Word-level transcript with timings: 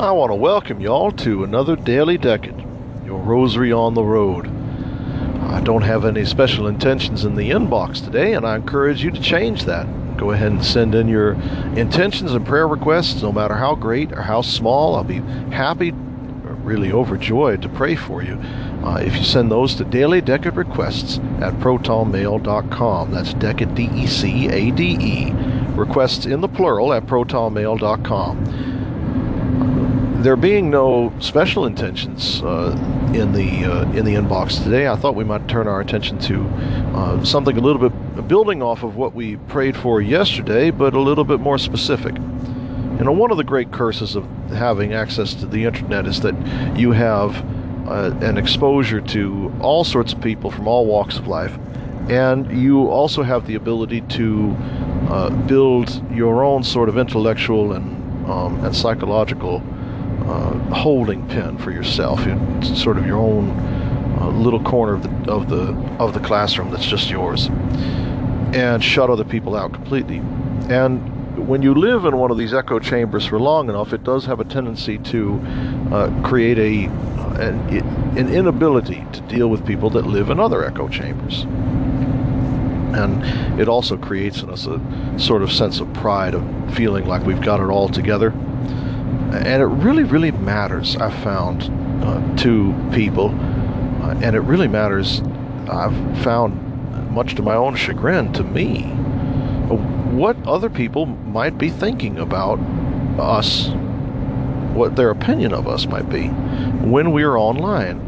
I 0.00 0.12
want 0.12 0.30
to 0.30 0.34
welcome 0.34 0.80
y'all 0.80 1.10
to 1.12 1.44
another 1.44 1.76
Daily 1.76 2.16
Decade, 2.16 2.58
your 3.04 3.20
rosary 3.20 3.70
on 3.70 3.92
the 3.92 4.02
road. 4.02 4.46
I 5.42 5.60
don't 5.60 5.82
have 5.82 6.06
any 6.06 6.24
special 6.24 6.66
intentions 6.66 7.26
in 7.26 7.34
the 7.34 7.50
inbox 7.50 8.02
today, 8.02 8.32
and 8.32 8.46
I 8.46 8.56
encourage 8.56 9.04
you 9.04 9.10
to 9.10 9.20
change 9.20 9.66
that. 9.66 9.86
Go 10.16 10.30
ahead 10.30 10.52
and 10.52 10.64
send 10.64 10.94
in 10.94 11.06
your 11.06 11.32
intentions 11.76 12.32
and 12.32 12.46
prayer 12.46 12.66
requests, 12.66 13.20
no 13.20 13.30
matter 13.30 13.56
how 13.56 13.74
great 13.74 14.10
or 14.12 14.22
how 14.22 14.40
small. 14.40 14.96
I'll 14.96 15.04
be 15.04 15.20
happy, 15.52 15.90
really 15.92 16.90
overjoyed 16.92 17.60
to 17.60 17.68
pray 17.68 17.94
for 17.94 18.22
you. 18.22 18.40
Uh, 18.82 19.02
if 19.04 19.14
you 19.14 19.22
send 19.22 19.52
those 19.52 19.74
to 19.74 19.84
daily 19.84 20.22
decade 20.22 20.56
requests 20.56 21.18
at 21.42 21.52
protonmail.com, 21.60 23.10
that's 23.10 23.34
decade, 23.34 23.74
D 23.74 23.90
E 23.92 24.06
C 24.06 24.48
A 24.48 24.70
D 24.70 24.96
E, 24.98 25.30
requests 25.72 26.24
in 26.24 26.40
the 26.40 26.48
plural 26.48 26.94
at 26.94 27.04
protonmail.com 27.04 28.69
there 30.22 30.36
being 30.36 30.70
no 30.70 31.12
special 31.18 31.64
intentions 31.64 32.42
uh, 32.42 32.76
in 33.14 33.32
the 33.32 33.64
uh, 33.64 33.90
in 33.92 34.04
the 34.04 34.14
inbox 34.14 34.62
today, 34.62 34.86
I 34.86 34.96
thought 34.96 35.14
we 35.14 35.24
might 35.24 35.48
turn 35.48 35.66
our 35.66 35.80
attention 35.80 36.18
to 36.20 36.44
uh, 36.94 37.24
something 37.24 37.56
a 37.56 37.60
little 37.60 37.88
bit 37.88 38.28
building 38.28 38.62
off 38.62 38.82
of 38.82 38.96
what 38.96 39.14
we 39.14 39.36
prayed 39.36 39.76
for 39.76 40.02
yesterday, 40.02 40.70
but 40.70 40.92
a 40.92 41.00
little 41.00 41.24
bit 41.24 41.40
more 41.40 41.56
specific. 41.56 42.14
You 42.16 43.04
know, 43.06 43.12
one 43.12 43.30
of 43.30 43.38
the 43.38 43.44
great 43.44 43.72
curses 43.72 44.14
of 44.14 44.26
having 44.50 44.92
access 44.92 45.32
to 45.34 45.46
the 45.46 45.64
internet 45.64 46.06
is 46.06 46.20
that 46.20 46.34
you 46.76 46.92
have 46.92 47.36
uh, 47.88 48.14
an 48.20 48.36
exposure 48.36 49.00
to 49.00 49.50
all 49.60 49.84
sorts 49.84 50.12
of 50.12 50.20
people 50.20 50.50
from 50.50 50.68
all 50.68 50.84
walks 50.84 51.16
of 51.16 51.28
life, 51.28 51.58
and 52.10 52.50
you 52.60 52.88
also 52.88 53.22
have 53.22 53.46
the 53.46 53.54
ability 53.54 54.02
to 54.02 54.54
uh, 55.08 55.30
build 55.46 56.04
your 56.12 56.44
own 56.44 56.62
sort 56.62 56.90
of 56.90 56.98
intellectual 56.98 57.72
and 57.72 57.96
um, 58.28 58.62
and 58.64 58.76
psychological 58.76 59.62
uh, 60.30 60.52
holding 60.72 61.26
pen 61.26 61.58
for 61.58 61.72
yourself. 61.72 62.20
It's 62.24 62.80
sort 62.80 62.98
of 62.98 63.06
your 63.06 63.18
own 63.18 63.50
uh, 64.20 64.28
little 64.28 64.62
corner 64.62 64.94
of 64.94 65.02
the 65.02 65.32
of 65.32 65.48
the 65.48 65.74
of 65.98 66.14
the 66.14 66.20
classroom 66.20 66.70
that's 66.70 66.86
just 66.86 67.10
yours, 67.10 67.48
and 68.54 68.82
shut 68.82 69.10
other 69.10 69.24
people 69.24 69.56
out 69.56 69.72
completely. 69.72 70.18
And 70.68 71.48
when 71.48 71.62
you 71.62 71.74
live 71.74 72.04
in 72.04 72.16
one 72.16 72.30
of 72.30 72.38
these 72.38 72.54
echo 72.54 72.78
chambers 72.78 73.26
for 73.26 73.40
long 73.40 73.68
enough, 73.68 73.92
it 73.92 74.04
does 74.04 74.24
have 74.26 74.38
a 74.38 74.44
tendency 74.44 74.98
to 74.98 75.40
uh, 75.90 76.22
create 76.22 76.58
a 76.58 76.84
an, 77.40 77.58
an 78.16 78.28
inability 78.28 79.04
to 79.12 79.20
deal 79.22 79.48
with 79.48 79.66
people 79.66 79.90
that 79.90 80.06
live 80.06 80.30
in 80.30 80.38
other 80.38 80.64
echo 80.64 80.88
chambers 80.88 81.44
and 82.92 83.60
it 83.60 83.68
also 83.68 83.96
creates 83.96 84.42
in 84.42 84.50
us 84.50 84.66
a 84.66 84.80
sort 85.18 85.42
of 85.42 85.52
sense 85.52 85.78
of 85.78 85.90
pride 85.94 86.34
of 86.34 86.74
feeling 86.74 87.06
like 87.06 87.24
we've 87.24 87.40
got 87.40 87.60
it 87.60 87.70
all 87.70 87.88
together 87.88 88.34
and 89.32 89.62
it 89.62 89.66
really, 89.66 90.04
really 90.04 90.30
matters. 90.30 90.96
I've 90.96 91.14
found 91.22 91.62
uh, 92.04 92.36
to 92.38 92.74
people, 92.92 93.28
uh, 93.30 94.18
and 94.22 94.34
it 94.34 94.40
really 94.40 94.68
matters. 94.68 95.20
I've 95.68 95.94
found, 96.22 97.10
much 97.12 97.34
to 97.36 97.42
my 97.42 97.54
own 97.54 97.76
chagrin, 97.76 98.32
to 98.34 98.42
me, 98.42 98.82
what 100.10 100.36
other 100.46 100.68
people 100.68 101.06
might 101.06 101.56
be 101.56 101.70
thinking 101.70 102.18
about 102.18 102.58
us, 103.18 103.68
what 104.74 104.96
their 104.96 105.10
opinion 105.10 105.54
of 105.54 105.68
us 105.68 105.86
might 105.86 106.08
be 106.10 106.28
when 106.28 107.12
we're 107.12 107.36
online. 107.36 107.98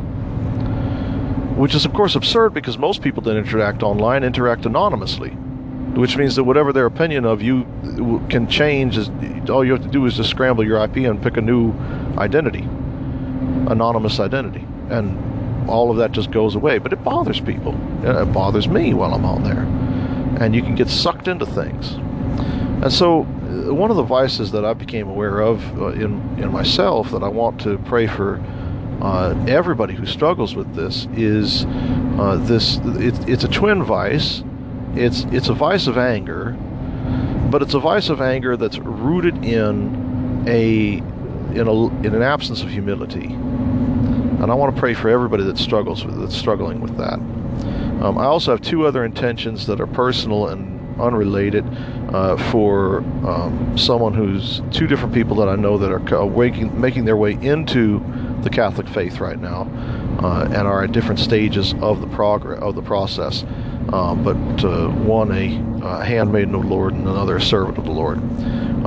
Which 1.56 1.74
is, 1.74 1.84
of 1.84 1.92
course, 1.92 2.16
absurd 2.16 2.54
because 2.54 2.78
most 2.78 3.02
people 3.02 3.22
that 3.22 3.36
interact 3.36 3.82
online 3.82 4.24
interact 4.24 4.66
anonymously 4.66 5.36
which 5.94 6.16
means 6.16 6.36
that 6.36 6.44
whatever 6.44 6.72
their 6.72 6.86
opinion 6.86 7.24
of 7.24 7.42
you 7.42 7.64
can 8.30 8.48
change. 8.48 8.96
Is, 8.96 9.10
all 9.50 9.64
you 9.64 9.72
have 9.72 9.82
to 9.82 9.88
do 9.88 10.04
is 10.06 10.16
just 10.16 10.30
scramble 10.30 10.64
your 10.64 10.82
IP 10.82 10.96
and 10.98 11.22
pick 11.22 11.36
a 11.36 11.40
new 11.40 11.72
identity, 12.16 12.62
anonymous 13.68 14.18
identity, 14.18 14.64
and 14.88 15.68
all 15.68 15.90
of 15.90 15.98
that 15.98 16.12
just 16.12 16.30
goes 16.30 16.54
away. 16.54 16.78
But 16.78 16.92
it 16.92 17.04
bothers 17.04 17.40
people. 17.40 17.74
It 18.04 18.32
bothers 18.32 18.68
me 18.68 18.94
while 18.94 19.14
I'm 19.14 19.24
on 19.24 19.42
there, 19.42 19.64
and 20.42 20.54
you 20.54 20.62
can 20.62 20.74
get 20.74 20.88
sucked 20.88 21.28
into 21.28 21.44
things. 21.46 21.92
And 22.82 22.92
so, 22.92 23.20
uh, 23.20 23.74
one 23.74 23.90
of 23.90 23.96
the 23.96 24.02
vices 24.02 24.50
that 24.52 24.64
I 24.64 24.72
became 24.72 25.08
aware 25.08 25.40
of 25.40 25.78
uh, 25.78 25.88
in 25.88 26.38
in 26.38 26.50
myself 26.50 27.10
that 27.10 27.22
I 27.22 27.28
want 27.28 27.60
to 27.60 27.78
pray 27.78 28.06
for 28.06 28.42
uh, 29.02 29.34
everybody 29.46 29.94
who 29.94 30.06
struggles 30.06 30.56
with 30.56 30.74
this 30.74 31.06
is 31.14 31.66
uh, 32.18 32.40
this. 32.44 32.78
It, 32.82 33.28
it's 33.28 33.44
a 33.44 33.48
twin 33.48 33.82
vice 33.82 34.42
it's 34.94 35.24
it's 35.30 35.48
a 35.48 35.54
vice 35.54 35.86
of 35.86 35.98
anger, 35.98 36.52
but 37.50 37.62
it's 37.62 37.74
a 37.74 37.80
vice 37.80 38.08
of 38.08 38.20
anger 38.20 38.56
that's 38.56 38.78
rooted 38.78 39.44
in 39.44 40.44
a 40.46 40.98
in 41.56 41.68
a 41.68 41.86
in 42.06 42.14
an 42.14 42.22
absence 42.22 42.62
of 42.62 42.70
humility. 42.70 43.26
And 43.26 44.50
I 44.50 44.54
want 44.54 44.74
to 44.74 44.80
pray 44.80 44.94
for 44.94 45.08
everybody 45.08 45.44
that 45.44 45.58
struggles 45.58 46.04
with 46.04 46.20
that's 46.20 46.36
struggling 46.36 46.80
with 46.80 46.96
that. 46.98 47.18
Um, 48.02 48.18
I 48.18 48.24
also 48.24 48.50
have 48.50 48.60
two 48.60 48.86
other 48.86 49.04
intentions 49.04 49.66
that 49.66 49.80
are 49.80 49.86
personal 49.86 50.48
and 50.48 50.72
unrelated 51.00 51.64
uh, 52.12 52.36
for 52.50 52.98
um, 53.26 53.76
someone 53.78 54.14
who's 54.14 54.60
two 54.70 54.86
different 54.86 55.14
people 55.14 55.36
that 55.36 55.48
I 55.48 55.56
know 55.56 55.78
that 55.78 55.92
are 55.92 56.26
waking, 56.26 56.78
making 56.80 57.04
their 57.04 57.16
way 57.16 57.32
into 57.32 58.02
the 58.42 58.50
Catholic 58.50 58.88
faith 58.88 59.20
right 59.20 59.38
now 59.38 59.68
uh, 60.20 60.44
and 60.44 60.66
are 60.66 60.84
at 60.84 60.92
different 60.92 61.20
stages 61.20 61.74
of 61.80 62.00
the 62.00 62.08
progress 62.08 62.60
of 62.60 62.74
the 62.74 62.82
process. 62.82 63.44
Uh, 63.92 64.14
but 64.14 64.64
uh, 64.64 64.88
one 64.88 65.30
a 65.32 66.04
handmaiden 66.04 66.54
of 66.54 66.62
the 66.62 66.68
Lord 66.68 66.94
and 66.94 67.06
another 67.06 67.36
a 67.36 67.40
servant 67.40 67.76
of 67.76 67.84
the 67.84 67.92
Lord, 67.92 68.18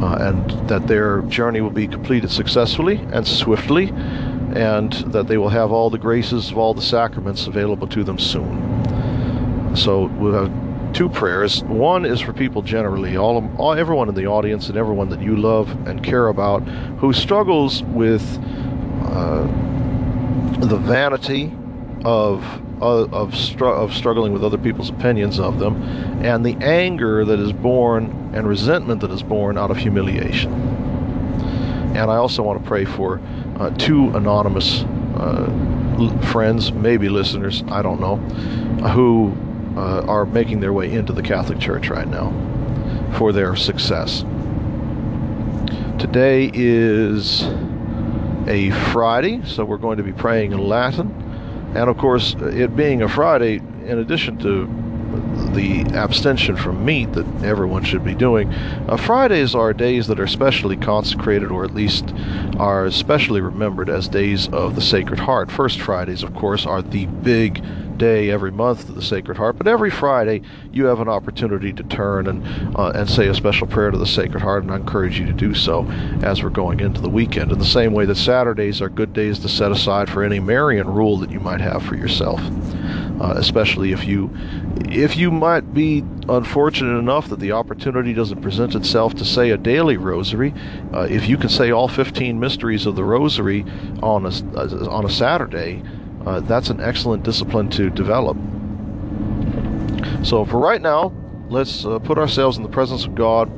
uh, 0.01 0.17
and 0.19 0.67
that 0.67 0.87
their 0.87 1.21
journey 1.23 1.61
will 1.61 1.69
be 1.69 1.87
completed 1.87 2.31
successfully 2.31 2.97
and 3.11 3.27
swiftly, 3.27 3.89
and 4.55 4.93
that 5.11 5.27
they 5.27 5.37
will 5.37 5.49
have 5.49 5.71
all 5.71 5.89
the 5.89 5.99
graces 5.99 6.49
of 6.49 6.57
all 6.57 6.73
the 6.73 6.81
sacraments 6.81 7.45
available 7.45 7.87
to 7.87 8.03
them 8.03 8.17
soon. 8.17 9.75
So 9.75 10.05
we'll 10.05 10.33
have 10.33 10.93
two 10.93 11.09
prayers. 11.09 11.61
One 11.65 12.05
is 12.05 12.21
for 12.21 12.33
people 12.33 12.61
generally, 12.61 13.17
all, 13.17 13.51
all 13.57 13.73
everyone 13.73 14.07
in 14.09 14.15
the 14.15 14.27
audience 14.27 14.69
and 14.69 14.77
everyone 14.77 15.09
that 15.09 15.21
you 15.21 15.35
love 15.35 15.69
and 15.87 16.01
care 16.01 16.29
about, 16.29 16.63
who 16.99 17.11
struggles 17.13 17.83
with 17.83 18.23
uh, 19.03 19.43
the 20.65 20.77
vanity 20.77 21.51
of 22.05 22.43
uh, 22.81 23.05
of, 23.11 23.35
str- 23.35 23.65
of 23.65 23.93
struggling 23.93 24.33
with 24.33 24.43
other 24.43 24.57
people's 24.57 24.89
opinions 24.89 25.39
of 25.39 25.59
them, 25.59 25.81
and 26.23 26.45
the 26.45 26.55
anger 26.61 27.25
that 27.25 27.39
is 27.39 27.53
born 27.53 28.31
and 28.33 28.47
resentment 28.47 29.01
that 29.01 29.11
is 29.11 29.23
born 29.23 29.57
out 29.57 29.71
of 29.71 29.77
humiliation. 29.77 30.51
And 31.95 32.11
I 32.11 32.17
also 32.17 32.43
want 32.43 32.61
to 32.61 32.67
pray 32.67 32.83
for 32.85 33.21
uh, 33.57 33.69
two 33.71 34.09
anonymous 34.09 34.81
uh, 35.15 35.47
l- 35.97 36.17
friends, 36.23 36.73
maybe 36.73 37.07
listeners, 37.07 37.63
I 37.69 37.81
don't 37.81 38.01
know, 38.01 38.17
who 38.89 39.33
uh, 39.77 40.05
are 40.07 40.25
making 40.25 40.59
their 40.59 40.73
way 40.73 40.91
into 40.91 41.13
the 41.13 41.21
Catholic 41.21 41.59
Church 41.59 41.89
right 41.89 42.07
now 42.07 42.33
for 43.17 43.31
their 43.31 43.55
success. 43.55 44.25
Today 45.99 46.51
is 46.53 47.43
a 48.47 48.71
Friday, 48.91 49.41
so 49.45 49.63
we're 49.63 49.77
going 49.77 49.97
to 49.97 50.03
be 50.03 50.11
praying 50.11 50.51
in 50.51 50.59
Latin. 50.59 51.24
And 51.75 51.89
of 51.89 51.97
course, 51.97 52.35
it 52.39 52.75
being 52.75 53.01
a 53.01 53.09
Friday, 53.09 53.55
in 53.85 53.99
addition 53.99 54.37
to 54.39 54.65
the 55.53 55.81
abstention 55.93 56.55
from 56.55 56.83
meat 56.83 57.11
that 57.13 57.25
everyone 57.43 57.83
should 57.83 58.03
be 58.03 58.15
doing, 58.15 58.51
uh, 58.87 58.97
Fridays 58.97 59.53
are 59.53 59.73
days 59.73 60.07
that 60.07 60.19
are 60.19 60.27
specially 60.27 60.77
consecrated, 60.77 61.51
or 61.51 61.65
at 61.65 61.73
least 61.73 62.13
are 62.57 62.85
especially 62.85 63.41
remembered 63.41 63.89
as 63.89 64.07
days 64.07 64.47
of 64.49 64.75
the 64.75 64.81
Sacred 64.81 65.19
Heart. 65.19 65.51
First 65.51 65.81
Fridays, 65.81 66.23
of 66.23 66.33
course, 66.33 66.65
are 66.65 66.81
the 66.81 67.05
big 67.05 67.61
day 67.97 68.29
every 68.29 68.51
month 68.51 68.85
to 68.85 68.91
the 68.91 69.01
Sacred 69.01 69.37
Heart, 69.37 69.57
but 69.57 69.67
every 69.67 69.89
Friday 69.89 70.41
you 70.71 70.85
have 70.85 70.99
an 70.99 71.09
opportunity 71.09 71.73
to 71.73 71.83
turn 71.83 72.27
and 72.27 72.45
uh, 72.77 72.91
and 72.95 73.09
say 73.09 73.27
a 73.27 73.33
special 73.33 73.67
prayer 73.67 73.91
to 73.91 73.97
the 73.97 74.05
Sacred 74.05 74.41
Heart, 74.41 74.63
and 74.63 74.71
I 74.71 74.75
encourage 74.75 75.19
you 75.19 75.25
to 75.25 75.33
do 75.33 75.53
so 75.53 75.85
as 76.21 76.43
we're 76.43 76.49
going 76.49 76.79
into 76.79 77.01
the 77.01 77.09
weekend. 77.09 77.51
In 77.51 77.59
the 77.59 77.65
same 77.65 77.93
way 77.93 78.05
that 78.05 78.15
Saturdays 78.15 78.81
are 78.81 78.89
good 78.89 79.13
days 79.13 79.39
to 79.39 79.49
set 79.49 79.71
aside 79.71 80.09
for 80.09 80.23
any 80.23 80.39
Marian 80.39 80.87
rule 80.87 81.17
that 81.17 81.31
you 81.31 81.39
might 81.39 81.61
have 81.61 81.83
for 81.83 81.95
yourself, 81.95 82.41
uh, 83.21 83.33
especially 83.37 83.91
if 83.91 84.05
you 84.05 84.31
if 84.89 85.15
you 85.17 85.31
might 85.31 85.73
be 85.73 86.03
unfortunate 86.27 86.97
enough 86.97 87.29
that 87.29 87.39
the 87.39 87.51
opportunity 87.51 88.13
doesn't 88.13 88.41
present 88.41 88.75
itself 88.75 89.13
to 89.15 89.25
say 89.25 89.51
a 89.51 89.57
daily 89.57 89.97
rosary, 89.97 90.53
uh, 90.93 91.07
if 91.09 91.27
you 91.27 91.37
can 91.37 91.49
say 91.49 91.71
all 91.71 91.87
15 91.87 92.39
mysteries 92.39 92.85
of 92.85 92.95
the 92.95 93.03
rosary 93.03 93.65
on 94.01 94.25
a 94.25 94.29
on 94.89 95.05
a 95.05 95.09
Saturday 95.09 95.83
uh, 96.25 96.39
that's 96.41 96.69
an 96.69 96.81
excellent 96.81 97.23
discipline 97.23 97.69
to 97.69 97.89
develop. 97.89 98.37
So, 100.23 100.43
for 100.45 100.57
right 100.57 100.81
now, 100.81 101.13
let's 101.49 101.85
uh, 101.85 101.99
put 101.99 102.17
ourselves 102.17 102.57
in 102.57 102.63
the 102.63 102.69
presence 102.69 103.05
of 103.05 103.15
God, 103.15 103.51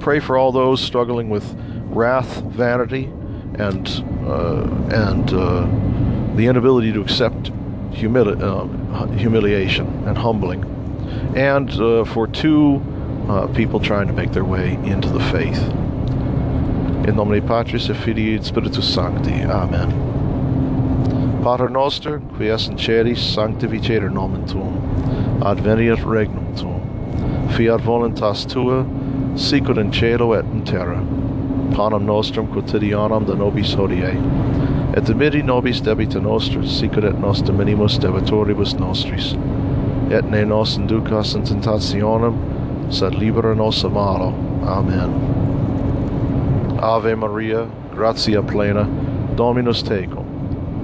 pray 0.00 0.20
for 0.20 0.36
all 0.36 0.52
those 0.52 0.80
struggling 0.80 1.30
with 1.30 1.54
wrath, 1.88 2.42
vanity, 2.42 3.10
and 3.58 3.88
uh, 4.26 4.62
and 4.92 5.32
uh, 5.32 6.36
the 6.36 6.46
inability 6.46 6.92
to 6.92 7.00
accept 7.00 7.50
humili- 7.92 8.40
uh, 8.40 9.06
humiliation 9.16 9.86
and 10.06 10.16
humbling, 10.16 10.64
and 11.36 11.70
uh, 11.72 12.04
for 12.04 12.26
two 12.26 12.82
people 13.54 13.78
trying 13.78 14.08
to 14.08 14.12
make 14.12 14.32
their 14.32 14.44
way 14.44 14.74
into 14.84 15.08
the 15.08 15.20
faith. 15.30 15.62
In 17.06 17.16
nomine 17.16 17.46
Patris 17.46 17.88
et 17.88 17.96
Filii 17.96 18.34
et 18.34 18.44
Spiritus 18.44 18.92
Sancti. 18.92 19.42
Amen. 19.44 20.09
Pater 21.42 21.70
noster, 21.70 22.20
qui 22.36 22.50
es 22.50 22.68
in 22.68 22.76
celis, 22.76 23.18
sanctificetur 23.34 24.10
nomen 24.12 24.44
tuum. 24.46 24.74
Adveniat 25.40 26.04
regnum 26.04 26.54
tuum. 26.54 26.82
Fiat 27.56 27.80
voluntas 27.80 28.44
tua, 28.44 28.84
sicut 29.36 29.78
in 29.78 29.90
cielo 29.90 30.34
et 30.34 30.44
in 30.52 30.62
terra. 30.64 31.00
Panem 31.74 32.04
nostrum 32.04 32.46
quotidianum 32.46 33.26
da 33.26 33.34
nobis 33.34 33.74
hodie. 33.74 34.12
Et 34.94 35.04
dimitti 35.04 35.42
nobis 35.42 35.80
debita 35.80 36.20
nostra, 36.20 36.62
sicut 36.66 37.04
et 37.04 37.18
nos 37.18 37.40
diminimus 37.40 37.98
debitoribus 37.98 38.78
nostris. 38.78 39.32
Et 40.10 40.28
ne 40.28 40.44
nos 40.44 40.76
inducas 40.76 41.34
in 41.36 41.42
tentationem, 41.42 42.36
sed 42.92 43.14
libera 43.14 43.54
nos 43.54 43.82
a 43.82 43.88
malo. 43.88 44.34
Amen. 44.62 45.10
Ave 46.82 47.14
Maria, 47.14 47.66
gratia 47.94 48.42
plena, 48.42 48.84
Dominus 49.36 49.82
tecum 49.82 50.29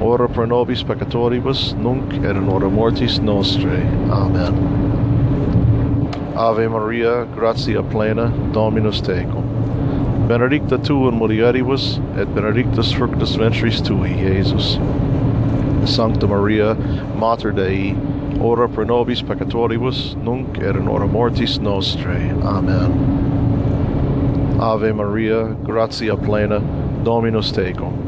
ora 0.00 0.28
pro 0.28 0.44
nobis 0.46 0.82
peccatoribus, 0.82 1.74
nunc 1.74 2.12
et 2.24 2.36
in 2.36 2.48
hora 2.48 2.68
mortis 2.70 3.18
nostrae. 3.18 3.84
Amen. 4.10 4.54
Ave 6.36 6.68
Maria, 6.68 7.24
gratia 7.34 7.82
plena, 7.82 8.30
Dominus 8.52 9.00
tecum. 9.00 9.44
Benedicta 10.28 10.78
tu 10.78 11.08
in 11.08 11.18
mulieribus, 11.18 11.98
et 12.16 12.32
benedictus 12.34 12.92
fructus 12.92 13.34
ventris 13.36 13.80
tui, 13.80 14.10
Iesus. 14.10 14.78
Sancta 15.88 16.26
Maria, 16.26 16.74
Mater 17.16 17.50
Dei, 17.50 17.96
ora 18.40 18.68
pro 18.68 18.84
nobis 18.84 19.22
peccatoribus, 19.22 20.14
nunc 20.16 20.58
et 20.58 20.76
in 20.76 20.86
hora 20.86 21.06
mortis 21.06 21.58
nostrae. 21.58 22.30
Amen. 22.44 22.92
Ave 24.60 24.92
Maria, 24.92 25.44
gratia 25.64 26.16
plena, 26.16 26.60
Dominus 27.02 27.50
tecum. 27.52 28.07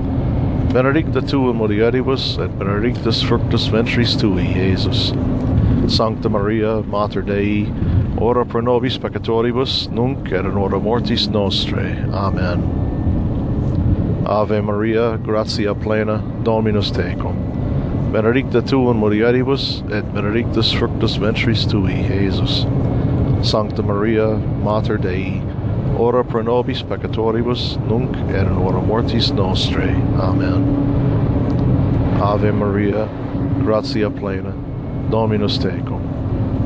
Benedicta 0.71 1.19
tu 1.19 1.53
mulieribus, 1.53 2.37
et 2.39 2.57
benedictus 2.57 3.21
fructus 3.21 3.67
ventris 3.67 4.15
tui, 4.15 4.45
Iesus. 4.55 5.11
Sancta 5.91 6.29
Maria, 6.29 6.81
Mater 6.83 7.21
Dei, 7.21 7.67
ora 8.17 8.45
pro 8.45 8.61
nobis 8.61 8.97
peccatoribus, 8.97 9.89
nunc 9.89 10.31
et 10.31 10.45
in 10.45 10.53
hora 10.53 10.79
mortis 10.79 11.27
nostrae. 11.27 12.09
Amen. 12.13 12.63
Ave 14.25 14.61
Maria, 14.61 15.17
gratia 15.17 15.75
plena, 15.75 16.23
Dominus 16.43 16.89
tecum. 16.89 17.35
Benedicta 18.13 18.61
tu 18.61 18.89
in 18.91 18.97
mulieribus, 18.97 19.83
et 19.91 20.05
benedictus 20.13 20.71
fructus 20.71 21.17
ventris 21.17 21.65
tui, 21.65 21.91
Iesus. 21.91 22.65
Sancta 23.45 23.83
Maria, 23.83 24.37
Mater 24.63 24.97
Dei, 24.97 25.41
ora 25.97 26.23
pro 26.23 26.41
nobis 26.41 26.81
peccatoribus, 26.83 27.77
nunc 27.87 28.15
et 28.29 28.47
in 28.47 28.55
hora 28.55 28.81
mortis 28.81 29.31
nostrae. 29.31 29.95
Amen. 30.19 30.63
Ave 32.21 32.51
Maria, 32.51 33.07
gratia 33.63 34.09
plena, 34.09 34.53
Dominus 35.09 35.57
tecum. 35.57 36.01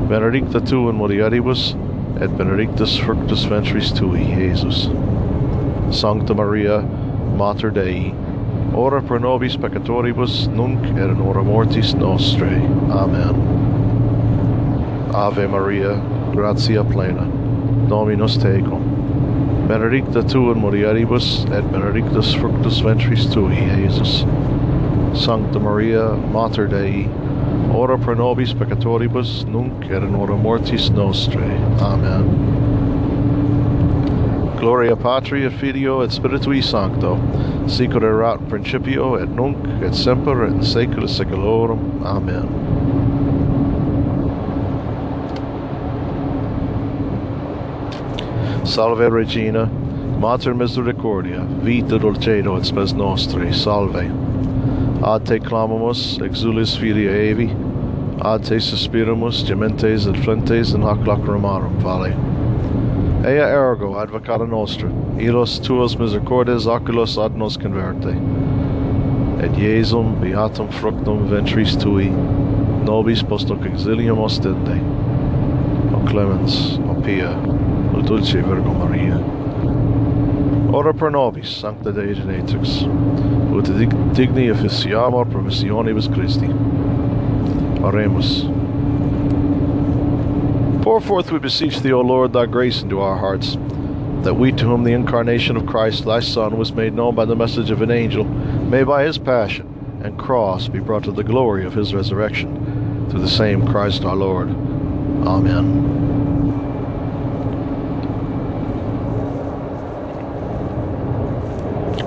Benedicta 0.08 0.60
tu 0.60 0.88
in 0.88 0.96
mulieribus, 0.96 1.74
et 2.20 2.36
benedictus 2.38 2.96
fructus 2.96 3.44
ventris 3.44 3.92
tui, 3.92 4.20
Iesus. 4.20 4.88
Sancta 5.94 6.34
Maria, 6.34 6.80
Mater 7.36 7.70
Dei, 7.70 8.14
ora 8.74 9.02
pro 9.02 9.18
nobis 9.18 9.56
peccatoribus, 9.56 10.48
nunc 10.48 10.84
et 10.84 11.10
in 11.10 11.16
hora 11.16 11.42
mortis 11.42 11.94
nostrae. 11.94 12.60
Amen. 12.90 13.34
Ave 15.14 15.46
Maria, 15.46 15.96
gratia 16.32 16.84
plena, 16.84 17.26
Dominus 17.88 18.36
tecum 18.36 18.95
Benedicta 19.66 20.22
tu 20.22 20.52
in 20.52 20.60
mulieribus, 20.60 21.44
et 21.50 21.72
benedictus 21.72 22.32
fructus 22.34 22.80
ventris 22.80 23.26
tui, 23.26 23.56
Iesus. 23.56 24.24
Sancta 25.12 25.58
Maria, 25.58 26.10
Mater 26.30 26.68
Dei, 26.68 27.08
ora 27.74 27.98
pro 27.98 28.14
nobis 28.14 28.54
peccatoribus, 28.54 29.44
nunc 29.46 29.90
et 29.90 30.02
in 30.04 30.14
hora 30.14 30.36
mortis 30.36 30.88
nostrae. 30.90 31.58
Amen. 31.80 32.54
Gloria 34.60 34.94
Patri 34.94 35.44
et 35.44 35.52
Filio 35.52 36.02
et 36.02 36.10
Spiritui 36.10 36.62
Sancto, 36.62 37.18
sicut 37.66 38.04
erat 38.04 38.40
in 38.40 38.46
principio 38.48 39.16
et 39.16 39.28
nunc 39.28 39.56
et 39.82 39.94
semper 39.94 40.44
et 40.44 40.52
in 40.52 40.60
saecula 40.60 41.08
saeculorum. 41.08 42.04
Amen. 42.04 42.65
Salve 48.66 49.08
Regina, 49.08 49.66
Mater 50.18 50.52
Misericordia, 50.52 51.44
vita 51.62 51.98
dulcedo 51.98 52.56
et 52.56 52.66
spes 52.66 52.92
nostri, 52.94 53.52
salve. 53.54 54.10
Ad 55.04 55.24
te 55.24 55.38
clamamus, 55.38 56.18
exulis 56.18 56.74
filia 56.76 57.12
Evi, 57.12 57.46
ad 58.20 58.42
te 58.42 58.58
suspiramus, 58.58 59.44
gementes 59.46 60.08
et 60.08 60.16
flentes 60.16 60.74
in 60.74 60.82
hoc 60.82 60.98
lacrimarum 61.06 61.78
vale. 61.78 62.10
Ea 63.24 63.46
ergo, 63.46 63.94
advocata 63.94 64.48
nostra, 64.48 64.90
ilos 65.16 65.60
tuos 65.60 65.94
misericordes 65.96 66.66
oculos 66.66 67.16
ad 67.24 67.36
nos 67.36 67.56
converte. 67.56 68.16
Et 69.44 69.52
Iesum 69.62 70.18
beatum 70.20 70.72
fructum 70.72 71.28
ventris 71.30 71.76
tui, 71.76 72.10
nobis 72.82 73.22
post 73.22 73.48
hoc 73.48 73.62
exilium 73.64 74.18
ostende. 74.18 74.82
O 75.94 76.02
clemens, 76.10 76.80
o 76.90 77.00
pia, 77.00 77.30
o 77.96 78.02
dulce 78.02 78.34
Virgo 78.42 78.72
Maria. 78.74 79.16
Ora 80.72 80.92
pro 80.92 81.08
nobis, 81.08 81.48
Sancta 81.48 81.90
Dei 81.90 82.14
Genetrix, 82.14 82.82
ut 83.52 83.64
dig 83.64 83.90
digni 84.14 84.50
officiamur 84.52 85.24
promissionibus 85.30 86.12
Christi. 86.12 86.46
Oremus. 87.82 88.42
Pour 90.82 91.00
forth, 91.00 91.32
we 91.32 91.38
beseech 91.38 91.80
thee, 91.80 91.92
O 91.92 92.00
Lord, 92.00 92.32
thy 92.32 92.46
grace 92.46 92.82
into 92.82 93.00
our 93.00 93.16
hearts, 93.16 93.56
that 94.22 94.34
we 94.34 94.52
to 94.52 94.64
whom 94.64 94.84
the 94.84 94.92
incarnation 94.92 95.56
of 95.56 95.66
Christ, 95.66 96.04
thy 96.04 96.20
Son, 96.20 96.58
was 96.58 96.72
made 96.72 96.94
known 96.94 97.14
by 97.14 97.24
the 97.24 97.36
message 97.36 97.70
of 97.70 97.82
an 97.82 97.90
angel, 97.90 98.24
may 98.24 98.84
by 98.84 99.04
his 99.04 99.18
passion 99.18 99.72
and 100.02 100.18
cross 100.18 100.68
be 100.68 100.78
brought 100.78 101.04
to 101.04 101.12
the 101.12 101.24
glory 101.24 101.64
of 101.64 101.74
his 101.74 101.94
resurrection, 101.94 103.08
through 103.10 103.20
the 103.20 103.28
same 103.28 103.66
Christ 103.66 104.04
our 104.04 104.16
Lord. 104.16 104.50
Amen. 105.26 106.05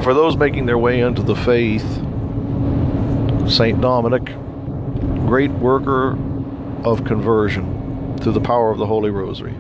For 0.10 0.16
those 0.16 0.36
making 0.36 0.66
their 0.66 0.80
way 0.80 1.02
into 1.02 1.22
the 1.22 1.36
faith, 1.36 1.86
Saint 3.48 3.80
Dominic, 3.80 4.26
great 5.28 5.52
worker 5.52 6.18
of 6.84 7.06
conversion 7.06 8.18
through 8.20 8.32
the 8.32 8.42
power 8.42 8.72
of 8.72 8.80
the 8.80 8.88
Holy 8.88 9.12
Rosary. 9.12 9.54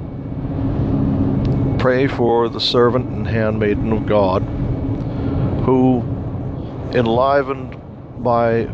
Pray 1.77 2.07
for 2.07 2.49
the 2.49 2.59
servant 2.59 3.09
and 3.09 3.27
handmaiden 3.27 3.93
of 3.93 4.07
God 4.07 4.41
who, 5.65 6.01
enlivened 6.95 7.79
by 8.23 8.67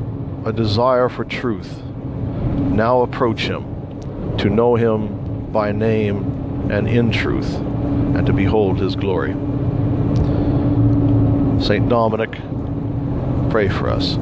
a 0.45 0.53
desire 0.53 1.09
for 1.09 1.25
truth, 1.25 1.83
now 1.83 3.01
approach 3.01 3.41
Him 3.41 4.37
to 4.37 4.49
know 4.49 4.75
Him 4.75 5.51
by 5.51 5.73
name 5.73 6.71
and 6.71 6.87
in 6.87 7.11
truth, 7.11 7.53
and 7.53 8.25
to 8.25 8.31
behold 8.31 8.79
His 8.79 8.95
glory. 8.95 9.35
St. 11.59 11.87
Dominic, 11.89 12.31
pray 13.49 13.67
for 13.69 13.89
us. 13.89 14.15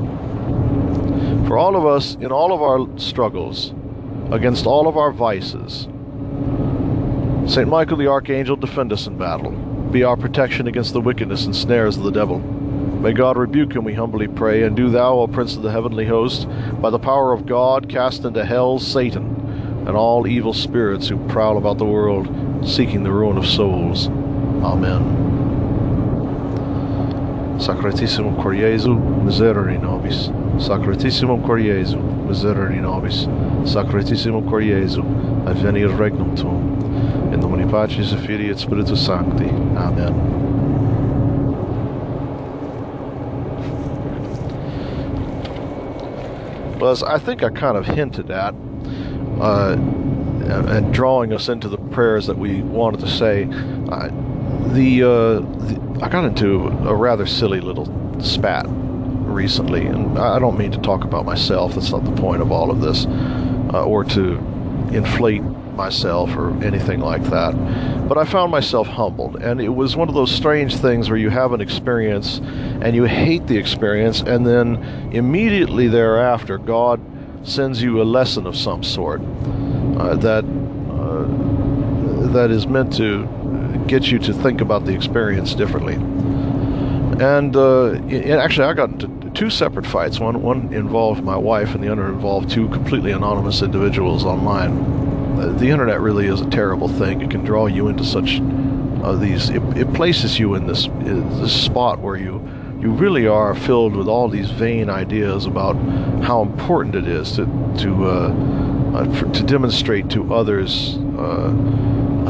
For 1.47 1.57
all 1.57 1.75
of 1.75 1.85
us, 1.85 2.15
in 2.15 2.31
all 2.31 2.53
of 2.53 2.61
our 2.61 2.97
struggles, 2.97 3.73
against 4.31 4.65
all 4.65 4.87
of 4.87 4.97
our 4.97 5.11
vices, 5.11 5.87
St. 7.45 7.67
Michael 7.67 7.97
the 7.97 8.07
Archangel, 8.07 8.55
defend 8.55 8.93
us 8.93 9.07
in 9.07 9.17
battle. 9.17 9.51
Be 9.91 10.03
our 10.03 10.15
protection 10.15 10.67
against 10.67 10.93
the 10.93 11.01
wickedness 11.01 11.45
and 11.45 11.55
snares 11.55 11.97
of 11.97 12.03
the 12.03 12.11
devil. 12.11 12.39
May 12.39 13.11
God 13.11 13.37
rebuke 13.37 13.75
him, 13.75 13.83
we 13.83 13.93
humbly 13.93 14.27
pray, 14.27 14.63
and 14.63 14.77
do 14.77 14.89
thou, 14.89 15.19
O 15.19 15.27
Prince 15.27 15.57
of 15.57 15.61
the 15.61 15.71
heavenly 15.71 16.05
host, 16.05 16.47
by 16.81 16.89
the 16.89 16.99
power 16.99 17.33
of 17.33 17.45
God, 17.45 17.89
cast 17.89 18.23
into 18.23 18.45
hell 18.45 18.79
Satan 18.79 19.33
and 19.85 19.97
all 19.97 20.25
evil 20.25 20.53
spirits 20.53 21.09
who 21.09 21.17
prowl 21.27 21.57
about 21.57 21.77
the 21.77 21.85
world, 21.85 22.27
seeking 22.65 23.03
the 23.03 23.11
ruin 23.11 23.37
of 23.37 23.45
souls. 23.45 24.07
Amen. 24.07 25.42
Sacratissimum 27.63 28.41
Cor 28.43 28.53
Jesu, 28.53 28.93
miserere 29.23 29.81
nobis. 29.81 30.27
Sacratissimum 30.57 31.45
Cor 31.45 31.57
Jesu, 31.57 31.97
miserere 31.97 32.81
nobis. 32.81 33.25
Sacratissimum 33.63 34.49
Cor 34.49 34.59
Jesu, 34.59 35.01
advenir 35.45 35.87
regnum 35.97 36.35
tuum. 36.35 37.33
In 37.33 37.39
nomine 37.39 37.69
Patris 37.69 38.11
et 38.11 38.19
Filii 38.19 38.49
et 38.49 38.59
Spiritus 38.59 39.05
Sancti. 39.05 39.45
Amen. 39.77 40.13
Well, 46.79 46.91
as 46.91 47.01
I 47.01 47.17
think 47.17 47.43
I 47.43 47.49
kind 47.49 47.77
of 47.77 47.85
hinted 47.85 48.29
at, 48.29 48.53
uh, 49.39 49.77
and 49.77 50.93
drawing 50.93 51.31
us 51.31 51.47
into 51.47 51.69
the 51.69 51.77
prayers 51.77 52.27
that 52.27 52.37
we 52.37 52.61
wanted 52.61 52.99
to 52.99 53.07
say, 53.07 53.45
uh, 53.89 54.09
the, 54.73 55.03
uh, 55.03 55.39
the, 55.39 55.82
I 56.03 56.09
got 56.09 56.25
into 56.25 56.67
a 56.67 56.93
rather 56.93 57.25
silly 57.25 57.61
little 57.61 57.87
spat 58.19 58.65
recently, 58.67 59.85
and 59.85 60.19
I 60.19 60.37
don't 60.37 60.57
mean 60.57 60.71
to 60.71 60.77
talk 60.79 61.05
about 61.05 61.23
myself. 61.23 61.75
That's 61.75 61.91
not 61.91 62.03
the 62.03 62.11
point 62.11 62.41
of 62.41 62.51
all 62.51 62.69
of 62.69 62.81
this, 62.81 63.05
uh, 63.05 63.85
or 63.85 64.03
to 64.03 64.33
inflate 64.91 65.41
myself 65.41 66.35
or 66.35 66.51
anything 66.61 66.99
like 66.99 67.23
that. 67.29 67.53
But 68.09 68.17
I 68.17 68.25
found 68.25 68.51
myself 68.51 68.85
humbled, 68.85 69.37
and 69.37 69.61
it 69.61 69.69
was 69.69 69.95
one 69.95 70.09
of 70.09 70.13
those 70.13 70.29
strange 70.29 70.75
things 70.75 71.09
where 71.09 71.17
you 71.17 71.29
have 71.29 71.53
an 71.53 71.61
experience 71.61 72.39
and 72.81 72.93
you 72.97 73.05
hate 73.05 73.47
the 73.47 73.57
experience, 73.57 74.19
and 74.19 74.45
then 74.45 74.75
immediately 75.13 75.87
thereafter, 75.87 76.57
God 76.57 76.99
sends 77.43 77.81
you 77.81 78.01
a 78.01 78.03
lesson 78.03 78.45
of 78.45 78.57
some 78.57 78.83
sort 78.83 79.21
uh, 79.21 80.15
that 80.17 80.43
uh, 80.43 82.27
that 82.33 82.51
is 82.51 82.67
meant 82.67 82.93
to 82.97 83.25
get 83.87 84.11
you 84.11 84.19
to 84.19 84.33
think 84.33 84.61
about 84.61 84.85
the 84.85 84.93
experience 84.93 85.53
differently. 85.53 85.95
And 87.23 87.55
uh, 87.55 87.93
actually, 88.37 88.65
I 88.65 88.73
got 88.73 88.89
into 88.89 89.29
two 89.31 89.49
separate 89.49 89.85
fights. 89.85 90.19
One 90.19 90.41
one 90.41 90.73
involved 90.73 91.23
my 91.23 91.37
wife, 91.37 91.75
and 91.75 91.83
the 91.83 91.91
other 91.91 92.07
involved 92.07 92.49
two 92.49 92.67
completely 92.69 93.11
anonymous 93.11 93.61
individuals 93.61 94.25
online 94.25 95.03
the 95.35 95.69
internet 95.69 95.99
really 95.99 96.27
is 96.27 96.41
a 96.41 96.49
terrible 96.49 96.87
thing. 96.87 97.21
It 97.21 97.31
can 97.31 97.43
draw 97.43 97.67
you 97.67 97.87
into 97.87 98.03
such 98.03 98.39
uh, 99.03 99.15
these. 99.15 99.49
It, 99.49 99.61
it, 99.77 99.93
places 99.93 100.39
you 100.39 100.55
in 100.55 100.67
this, 100.67 100.87
this 101.01 101.65
spot 101.65 101.99
where 101.99 102.15
you 102.15 102.47
you 102.79 102.91
really 102.91 103.27
are 103.27 103.55
filled 103.55 103.95
with 103.95 104.07
all 104.07 104.27
these 104.27 104.51
vain 104.51 104.89
ideas 104.89 105.45
about 105.45 105.75
how 106.21 106.41
important 106.41 106.95
it 106.95 107.07
is 107.07 107.31
to 107.33 107.45
to 107.79 108.05
uh, 108.05 108.93
uh, 108.93 109.13
for, 109.15 109.29
to 109.31 109.43
demonstrate 109.43 110.09
to 110.11 110.33
others 110.33 110.97
uh, 111.17 111.49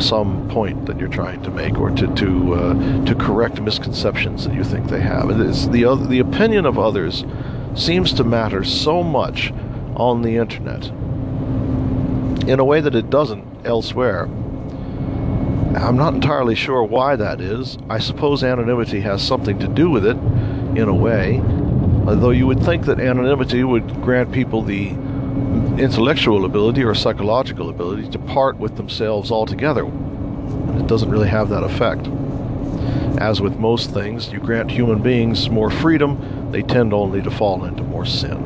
some 0.01 0.49
point 0.49 0.85
that 0.85 0.99
you're 0.99 1.07
trying 1.07 1.41
to 1.43 1.51
make, 1.51 1.77
or 1.77 1.91
to 1.91 2.07
to 2.15 2.53
uh, 2.53 3.05
to 3.05 3.15
correct 3.15 3.61
misconceptions 3.61 4.45
that 4.45 4.53
you 4.53 4.63
think 4.63 4.87
they 4.87 5.01
have. 5.01 5.29
It's 5.29 5.67
the 5.67 5.85
other, 5.85 6.05
the 6.05 6.19
opinion 6.19 6.65
of 6.65 6.77
others 6.79 7.25
seems 7.75 8.13
to 8.13 8.23
matter 8.23 8.63
so 8.63 9.03
much 9.03 9.53
on 9.95 10.21
the 10.21 10.37
internet 10.37 10.87
in 12.47 12.59
a 12.59 12.65
way 12.65 12.81
that 12.81 12.95
it 12.95 13.09
doesn't 13.09 13.65
elsewhere. 13.65 14.23
I'm 15.75 15.97
not 15.97 16.13
entirely 16.13 16.55
sure 16.55 16.83
why 16.83 17.15
that 17.15 17.41
is. 17.41 17.77
I 17.89 17.99
suppose 17.99 18.43
anonymity 18.43 18.99
has 19.01 19.25
something 19.25 19.57
to 19.59 19.67
do 19.67 19.89
with 19.89 20.05
it, 20.05 20.17
in 20.77 20.87
a 20.87 20.93
way, 20.93 21.39
although 22.07 22.31
you 22.31 22.47
would 22.47 22.63
think 22.63 22.85
that 22.85 22.99
anonymity 22.99 23.63
would 23.63 24.01
grant 24.01 24.31
people 24.31 24.61
the 24.61 24.95
intellectual 25.79 26.45
ability 26.45 26.83
or 26.83 26.93
psychological 26.93 27.69
ability 27.69 28.09
to 28.09 28.19
part 28.19 28.57
with 28.57 28.77
themselves 28.77 29.31
altogether. 29.31 29.85
It 29.85 30.87
doesn't 30.87 31.09
really 31.09 31.29
have 31.29 31.49
that 31.49 31.63
effect. 31.63 32.07
As 33.19 33.41
with 33.41 33.57
most 33.57 33.91
things, 33.91 34.31
you 34.31 34.39
grant 34.39 34.71
human 34.71 35.01
beings 35.01 35.49
more 35.49 35.69
freedom, 35.69 36.51
they 36.51 36.61
tend 36.61 36.93
only 36.93 37.21
to 37.21 37.31
fall 37.31 37.65
into 37.65 37.83
more 37.83 38.05
sin. 38.05 38.37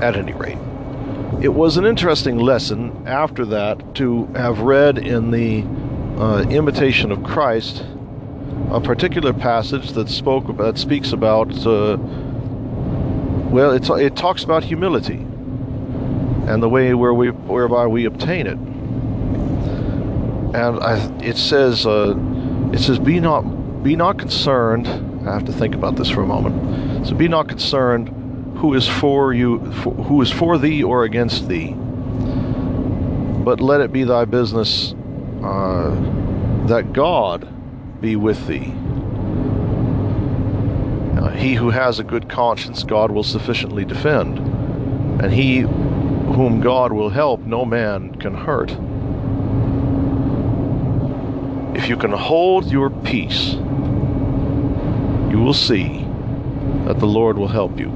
At 0.00 0.16
any 0.16 0.32
rate 0.32 0.58
it 1.40 1.54
was 1.54 1.76
an 1.76 1.84
interesting 1.84 2.36
lesson 2.36 3.04
after 3.06 3.44
that 3.46 3.94
to 3.94 4.26
have 4.34 4.60
read 4.60 4.98
in 4.98 5.30
the 5.30 5.62
uh, 6.20 6.44
Imitation 6.50 7.12
of 7.12 7.22
Christ 7.22 7.84
a 8.72 8.80
particular 8.80 9.32
passage 9.32 9.92
that 9.92 10.08
spoke 10.08 10.56
that 10.56 10.76
speaks 10.78 11.12
about 11.12 11.48
uh, 11.64 11.96
well 13.50 13.72
it, 13.72 14.16
talks 14.16 14.44
about 14.44 14.64
humility 14.64 15.26
and 16.48 16.62
the 16.62 16.68
way 16.68 16.94
where 16.94 17.14
we 17.14 17.30
whereby 17.30 17.86
we 17.86 18.04
obtain 18.04 18.46
it 18.46 18.58
and 20.54 20.80
I, 20.80 20.96
it 21.22 21.36
says 21.36 21.86
uh, 21.86 22.14
it 22.72 22.78
says 22.78 22.98
be 22.98 23.20
not 23.20 23.42
be 23.82 23.96
not 23.96 24.18
concerned 24.18 24.86
I 25.28 25.34
have 25.34 25.44
to 25.46 25.52
think 25.52 25.74
about 25.74 25.96
this 25.96 26.10
for 26.10 26.22
a 26.22 26.26
moment 26.26 27.06
so 27.06 27.14
be 27.14 27.28
not 27.28 27.48
concerned 27.48 28.14
who 28.58 28.74
is 28.74 28.88
for 28.88 29.32
you, 29.32 29.72
for, 29.72 29.94
who 29.94 30.20
is 30.20 30.32
for 30.32 30.58
thee 30.58 30.82
or 30.82 31.04
against 31.04 31.48
thee. 31.48 31.74
But 31.74 33.60
let 33.60 33.80
it 33.80 33.92
be 33.92 34.02
thy 34.02 34.24
business 34.24 34.94
uh, 35.44 35.90
that 36.66 36.92
God 36.92 37.48
be 38.00 38.16
with 38.16 38.48
thee. 38.48 38.74
He 41.38 41.54
who 41.54 41.70
has 41.70 41.98
a 41.98 42.04
good 42.04 42.28
conscience, 42.28 42.82
God 42.82 43.10
will 43.12 43.22
sufficiently 43.22 43.84
defend, 43.84 44.38
and 45.22 45.32
he 45.32 45.60
whom 45.60 46.60
God 46.60 46.92
will 46.92 47.10
help, 47.10 47.40
no 47.40 47.64
man 47.64 48.14
can 48.16 48.34
hurt. 48.34 48.70
If 51.76 51.88
you 51.88 51.96
can 51.96 52.10
hold 52.10 52.70
your 52.70 52.90
peace, 52.90 53.52
you 55.30 55.38
will 55.38 55.54
see 55.54 56.04
that 56.86 56.98
the 56.98 57.06
Lord 57.06 57.38
will 57.38 57.48
help 57.48 57.78
you 57.78 57.88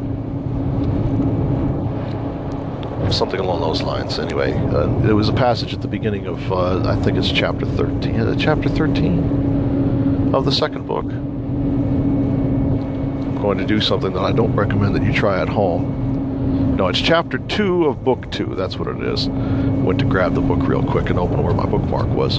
something 3.10 3.40
along 3.40 3.60
those 3.60 3.82
lines. 3.82 4.18
Anyway, 4.18 4.52
uh, 4.54 4.86
there 5.00 5.14
was 5.14 5.28
a 5.28 5.32
passage 5.32 5.74
at 5.74 5.82
the 5.82 5.88
beginning 5.88 6.26
of, 6.26 6.52
uh, 6.52 6.88
I 6.88 6.96
think 6.96 7.18
it's 7.18 7.30
chapter 7.30 7.66
13, 7.66 8.20
uh, 8.20 8.34
chapter 8.36 8.68
13 8.68 10.30
of 10.34 10.44
the 10.44 10.52
second 10.52 10.86
book. 10.86 11.04
Going 13.42 13.58
to 13.58 13.66
do 13.66 13.80
something 13.80 14.12
that 14.12 14.22
I 14.22 14.30
don't 14.30 14.54
recommend 14.54 14.94
that 14.94 15.02
you 15.02 15.12
try 15.12 15.42
at 15.42 15.48
home. 15.48 16.76
No, 16.76 16.86
it's 16.86 17.00
chapter 17.00 17.38
2 17.38 17.86
of 17.86 18.04
book 18.04 18.30
2. 18.30 18.54
That's 18.54 18.78
what 18.78 18.86
it 18.86 19.02
is. 19.02 19.28
Went 19.28 19.98
to 19.98 20.04
grab 20.04 20.34
the 20.34 20.40
book 20.40 20.60
real 20.62 20.82
quick 20.82 21.10
and 21.10 21.18
open 21.18 21.42
where 21.42 21.52
my 21.52 21.66
bookmark 21.66 22.06
was. 22.06 22.38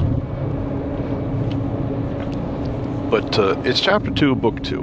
But 3.11 3.37
uh, 3.37 3.61
it's 3.65 3.81
chapter 3.81 4.11
2, 4.11 4.33
book 4.35 4.63
2. 4.63 4.81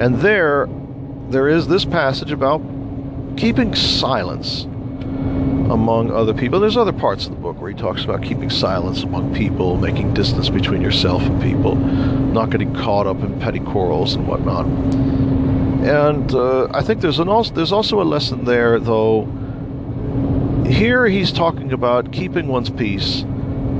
And 0.00 0.16
there, 0.18 0.68
there 1.30 1.48
is 1.48 1.68
this 1.68 1.84
passage 1.84 2.32
about 2.32 2.60
keeping 3.36 3.74
silence 3.74 4.66
among 5.70 6.10
other 6.10 6.32
people. 6.32 6.60
There's 6.60 6.76
other 6.76 6.92
parts 6.92 7.26
of 7.26 7.32
the 7.32 7.38
book 7.38 7.60
where 7.60 7.70
he 7.70 7.76
talks 7.76 8.04
about 8.04 8.22
keeping 8.22 8.50
silence 8.50 9.02
among 9.02 9.34
people, 9.34 9.76
making 9.76 10.14
distance 10.14 10.48
between 10.48 10.80
yourself 10.80 11.22
and 11.22 11.42
people, 11.42 11.74
not 11.76 12.50
getting 12.50 12.74
caught 12.74 13.06
up 13.06 13.22
in 13.22 13.38
petty 13.40 13.60
quarrels 13.60 14.14
and 14.14 14.26
whatnot. 14.26 14.66
And 15.86 16.34
uh, 16.34 16.68
I 16.72 16.82
think 16.82 17.00
there's 17.02 17.18
an 17.18 17.28
also 17.28 17.54
there's 17.54 17.72
also 17.72 18.00
a 18.00 18.04
lesson 18.04 18.44
there, 18.44 18.80
though. 18.80 19.26
Here 20.66 21.06
he's 21.06 21.32
talking 21.32 21.72
about 21.72 22.12
keeping 22.12 22.48
one's 22.48 22.68
peace 22.68 23.22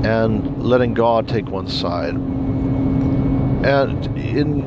and 0.03 0.63
letting 0.63 0.93
God 0.93 1.27
take 1.27 1.47
one's 1.47 1.77
side. 1.77 2.15
And 3.65 4.05
in 4.17 4.63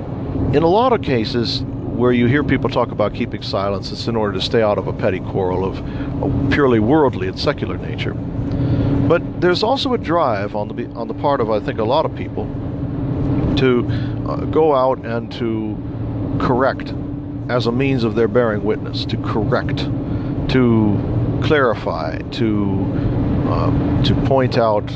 in 0.55 0.63
a 0.63 0.69
lot 0.69 0.93
of 0.93 1.03
cases, 1.03 1.65
where 1.93 2.13
you 2.13 2.27
hear 2.27 2.43
people 2.43 2.71
talk 2.71 2.91
about 2.91 3.15
keeping 3.15 3.43
silence, 3.43 3.93
it's 3.93 4.09
in 4.09 4.17
order 4.17 4.33
to 4.35 4.41
stay 4.41 4.63
out 4.63 4.79
of 4.79 4.87
a 4.87 4.93
petty 4.93 5.21
quarrel 5.21 5.65
of 5.65 6.51
purely 6.51 6.81
worldly 6.81 7.29
and 7.29 7.39
secular 7.39 7.77
nature. 7.77 8.15
But 8.15 9.41
there's 9.41 9.63
also 9.63 9.93
a 9.93 9.99
drive 9.99 10.57
on 10.57 10.69
the 10.69 10.87
on 10.95 11.09
the 11.09 11.15
part 11.15 11.41
of 11.41 11.51
I 11.51 11.61
think 11.61 11.79
a 11.79 11.85
lot 11.85 12.07
of 12.07 12.15
people 12.15 12.47
to 13.57 13.87
uh, 14.27 14.45
go 14.47 14.75
out 14.75 15.05
and 15.05 15.31
to 15.33 15.77
correct 16.41 16.95
as 17.49 17.67
a 17.67 17.73
means 17.73 18.05
of 18.05 18.15
their 18.15 18.29
bearing 18.29 18.65
witness, 18.65 19.05
to 19.05 19.17
correct, 19.19 19.79
to 20.51 21.41
clarify, 21.43 22.19
to 22.19 22.45
um, 23.53 24.03
to 24.05 24.15
point 24.27 24.57
out 24.57 24.91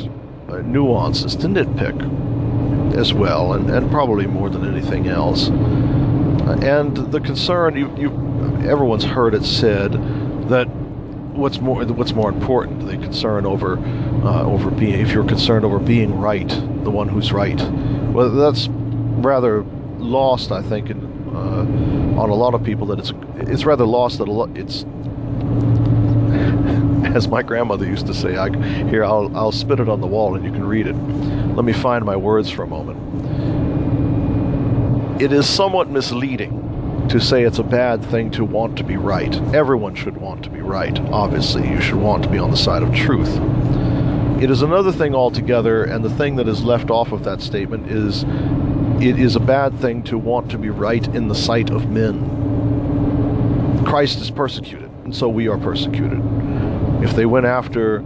uh, 0.49 0.63
nuances, 0.63 1.37
to 1.37 1.47
nitpick 1.47 2.97
as 2.97 3.13
well, 3.13 3.53
and, 3.53 3.69
and 3.69 3.91
probably 3.91 4.27
more 4.27 4.49
than 4.49 4.67
anything 4.67 5.09
else. 5.09 5.51
And 6.47 6.97
the 7.13 7.21
concern, 7.21 7.77
you, 7.77 7.95
you, 7.97 8.11
everyone's 8.69 9.05
heard 9.05 9.35
it 9.35 9.45
said 9.45 9.93
that 10.49 10.69
what's 11.37 11.61
more 11.61 11.85
what's 11.85 12.13
more 12.13 12.31
important, 12.31 12.87
the 12.87 12.97
concern 12.97 13.45
over 13.47 13.79
uh, 13.79 14.45
over 14.45 14.71
being 14.71 15.01
if 15.01 15.11
you're 15.11 15.27
concerned 15.27 15.65
over 15.65 15.79
being 15.79 16.19
right, 16.19 16.49
the 16.49 16.91
one 16.91 17.09
who's 17.09 17.33
right. 17.33 17.61
Well, 18.13 18.31
that's 18.31 18.69
rather 18.69 19.65
lost, 19.99 20.53
I 20.53 20.63
think, 20.63 20.91
in, 20.91 21.05
uh, 21.35 22.21
on 22.21 22.31
a 22.31 22.35
lot 22.35 22.55
of 22.55 22.63
people. 22.65 22.87
That 22.87 23.01
it's 23.01 23.13
it's 23.37 23.65
rather 23.65 23.85
lost 23.85 24.19
that 24.19 24.29
a 24.29 24.33
lot 24.33 24.57
it's 24.57 24.85
as 27.15 27.29
my 27.29 27.43
grandmother 27.43 27.87
used 27.87 28.07
to 28.07 28.15
say. 28.15 28.37
I 28.37 28.51
here 28.89 29.05
I'll 29.05 29.37
I'll 29.37 29.53
spit 29.53 29.81
it 29.81 29.89
on 29.89 30.01
the 30.01 30.07
wall 30.07 30.37
and 30.37 30.45
you 30.45 30.53
can 30.53 30.65
read 30.65 30.87
it. 30.87 30.95
Let 30.95 31.65
me 31.65 31.73
find 31.73 32.05
my 32.05 32.17
words 32.17 32.51
for 32.51 32.63
a 32.63 32.69
moment. 32.69 32.99
It 35.19 35.33
is 35.33 35.49
somewhat 35.49 35.89
misleading 35.89 37.07
to 37.09 37.19
say 37.21 37.45
it's 37.45 37.59
a 37.59 37.65
bad 37.65 38.05
thing 38.05 38.31
to 38.33 38.45
want 38.45 38.77
to 38.77 38.85
be 38.85 38.99
right. 38.99 39.35
Everyone 39.55 39.95
should 39.95 40.19
want 40.19 40.45
to 40.45 40.51
be 40.51 40.61
right. 40.61 40.99
Obviously, 41.11 41.67
you 41.67 41.81
should 41.81 41.97
want 41.97 42.23
to 42.25 42.29
be 42.29 42.37
on 42.37 42.51
the 42.51 42.57
side 42.57 42.83
of 42.83 42.95
truth. 42.95 43.35
It 44.43 44.51
is 44.51 44.61
another 44.61 44.93
thing 44.93 45.15
altogether, 45.15 45.85
and 45.85 46.05
the 46.05 46.11
thing 46.11 46.37
that 46.37 46.47
is 46.47 46.63
left 46.63 46.91
off 46.91 47.13
of 47.13 47.25
that 47.25 47.41
statement 47.41 47.91
is 47.91 48.25
it 49.03 49.19
is 49.19 49.37
a 49.37 49.41
bad 49.41 49.79
thing 49.79 50.03
to 50.03 50.19
want 50.19 50.51
to 50.51 50.59
be 50.59 50.69
right 50.69 51.09
in 51.09 51.29
the 51.29 51.35
sight 51.35 51.71
of 51.71 51.89
men. 51.91 53.85
Christ 53.87 54.21
is 54.21 54.31
persecuted, 54.31 54.91
and 55.05 55.17
so 55.17 55.31
we 55.31 55.49
are 55.49 55.57
persecuted. 55.57 56.21
If 57.03 57.17
they 57.17 57.25
went 57.25 57.47
after 57.47 58.05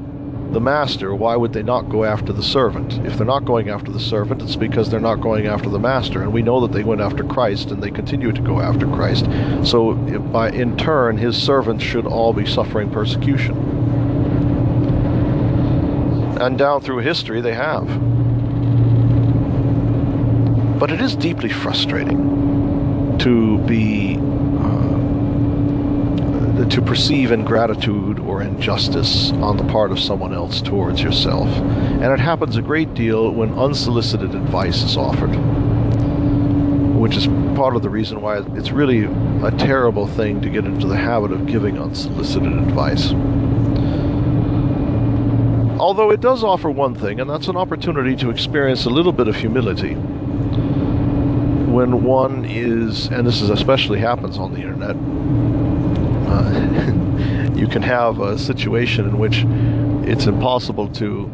the 0.52 0.61
master, 0.61 1.14
why 1.14 1.37
would 1.37 1.52
they 1.52 1.62
not 1.62 1.88
go 1.88 2.04
after 2.04 2.33
the 2.33 2.42
servant? 2.42 2.95
If 3.07 3.16
they're 3.16 3.26
not 3.26 3.45
going 3.45 3.69
after 3.69 3.92
the 3.92 4.00
servant, 4.00 4.42
it's 4.42 4.57
because 4.57 4.90
they're 4.90 4.99
not 4.99 5.21
going 5.21 5.47
after 5.47 5.69
the 5.69 5.78
master. 5.78 6.23
And 6.23 6.33
we 6.33 6.42
know 6.42 6.61
that 6.61 6.73
they 6.73 6.83
went 6.83 7.00
after 7.00 7.23
Christ 7.23 7.71
and 7.71 7.83
they 7.83 7.90
continue 7.90 8.33
to 8.33 8.40
go 8.40 8.61
after 8.61 8.87
Christ. 8.87 9.26
So, 9.62 9.95
by 9.95 10.50
in 10.50 10.76
turn, 10.76 11.19
his 11.19 11.40
servants 11.40 11.85
should 11.85 12.07
all 12.07 12.33
be 12.33 12.47
suffering 12.47 12.90
persecution. 12.90 13.57
And 16.40 16.59
down 16.59 16.80
through 16.80 16.99
history, 16.99 17.40
they 17.40 17.54
have. 17.54 17.87
But 20.80 20.90
it 20.90 21.00
is 21.00 21.14
deeply 21.14 21.50
frustrating 21.50 23.19
to 23.19 23.59
be 23.59 24.16
to 26.69 26.83
perceive 26.83 27.33
ingratitude 27.33 28.19
or 28.19 28.43
injustice 28.43 29.33
on 29.33 29.57
the 29.57 29.64
part 29.64 29.90
of 29.90 29.99
someone 29.99 30.35
else 30.35 30.61
towards 30.61 31.02
yourself. 31.02 31.49
And 31.49 32.12
it 32.12 32.21
happens 32.21 32.57
a 32.57 32.62
great 32.62 32.93
deal 32.95 33.31
when 33.31 33.55
unsolicited 33.55 34.35
advice 34.35 34.83
is 34.83 34.97
offered, 34.97 35.35
which 36.97 37.17
is 37.17 37.26
part 37.57 37.76
of 37.76 37.83
the 37.83 37.88
reason 37.88 38.21
why 38.21 38.38
it's 38.55 38.71
really 38.71 39.05
a 39.45 39.50
terrible 39.52 40.07
thing 40.07 40.40
to 40.43 40.50
get 40.50 40.64
into 40.64 40.87
the 40.87 40.97
habit 40.97 41.33
of 41.33 41.47
giving 41.47 41.79
unsolicited 41.79 42.52
advice. 42.52 43.12
Although 45.81 46.11
it 46.11 46.21
does 46.21 46.45
offer 46.45 46.71
one 46.71 46.95
thing, 46.95 47.21
and 47.21 47.31
that's 47.31 47.49
an 47.49 47.57
opportunity 47.57 48.14
to 48.17 48.29
experience 48.29 48.85
a 48.85 48.90
little 48.90 49.12
bit 49.12 49.29
of 49.29 49.37
humility 49.37 49.94
when 51.70 52.03
one 52.03 52.44
is, 52.44 53.07
and 53.07 53.27
this 53.27 53.40
is 53.40 53.49
especially 53.49 54.01
happens 54.01 54.37
on 54.37 54.53
the 54.53 54.61
internet, 54.61 54.96
uh, 56.31 57.53
you 57.55 57.66
can 57.66 57.83
have 57.83 58.21
a 58.21 58.38
situation 58.38 59.07
in 59.09 59.19
which 59.19 59.45
it's 60.09 60.27
impossible 60.27 60.88
to 60.88 61.31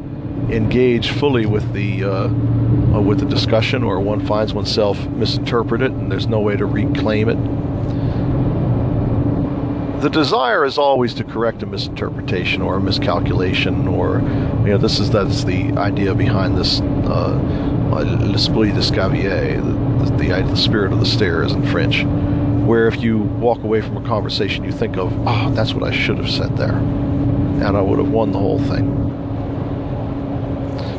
engage 0.51 1.11
fully 1.11 1.47
with 1.47 1.73
the 1.73 2.05
uh, 2.05 2.29
uh, 2.29 3.01
with 3.01 3.21
the 3.21 3.27
discussion, 3.27 3.83
or 3.83 4.01
one 4.01 4.25
finds 4.25 4.55
oneself 4.55 5.07
misinterpreted, 5.09 5.93
and 5.93 6.11
there's 6.11 6.27
no 6.27 6.41
way 6.41 6.57
to 6.57 6.67
reclaim 6.67 7.29
it. 7.29 7.37
The 10.01 10.11
desire 10.11 10.65
is 10.65 10.79
always 10.79 11.15
to 11.15 11.25
correct 11.25 11.63
a 11.63 11.67
misinterpretation 11.67 12.63
or 12.63 12.77
a 12.77 12.81
miscalculation, 12.81 13.89
or 13.89 14.21
you 14.61 14.73
know, 14.73 14.79
this 14.79 14.99
is 14.99 15.11
that's 15.11 15.45
the 15.45 15.73
idea 15.73 16.15
behind 16.15 16.57
this 16.57 16.81
uh, 16.81 17.39
uh 17.93 18.03
l'esprit 18.21 18.73
d'escalier, 18.73 19.61
the, 20.05 20.17
the, 20.17 20.43
the 20.43 20.57
spirit 20.57 20.93
of 20.93 21.01
the 21.01 21.07
stairs 21.07 21.53
in 21.53 21.67
French 21.67 22.05
where 22.67 22.89
if 22.89 23.01
you 23.01 23.19
walk 23.19 23.63
away 23.63 23.81
from 23.81 23.97
a 23.97 24.07
conversation, 24.07 24.65
you 24.65 24.73
think 24.73 24.97
of, 24.97 25.13
oh, 25.27 25.51
that's 25.51 25.73
what 25.73 25.85
I 25.85 25.93
should 25.93 26.19
have 26.19 26.31
said 26.31 26.57
there. 26.57 26.75
And 26.77 27.77
I 27.77 27.81
would 27.81 27.99
have 27.99 28.11
won 28.11 28.33
the 28.33 28.39
whole 28.39 28.59
thing. 28.59 29.05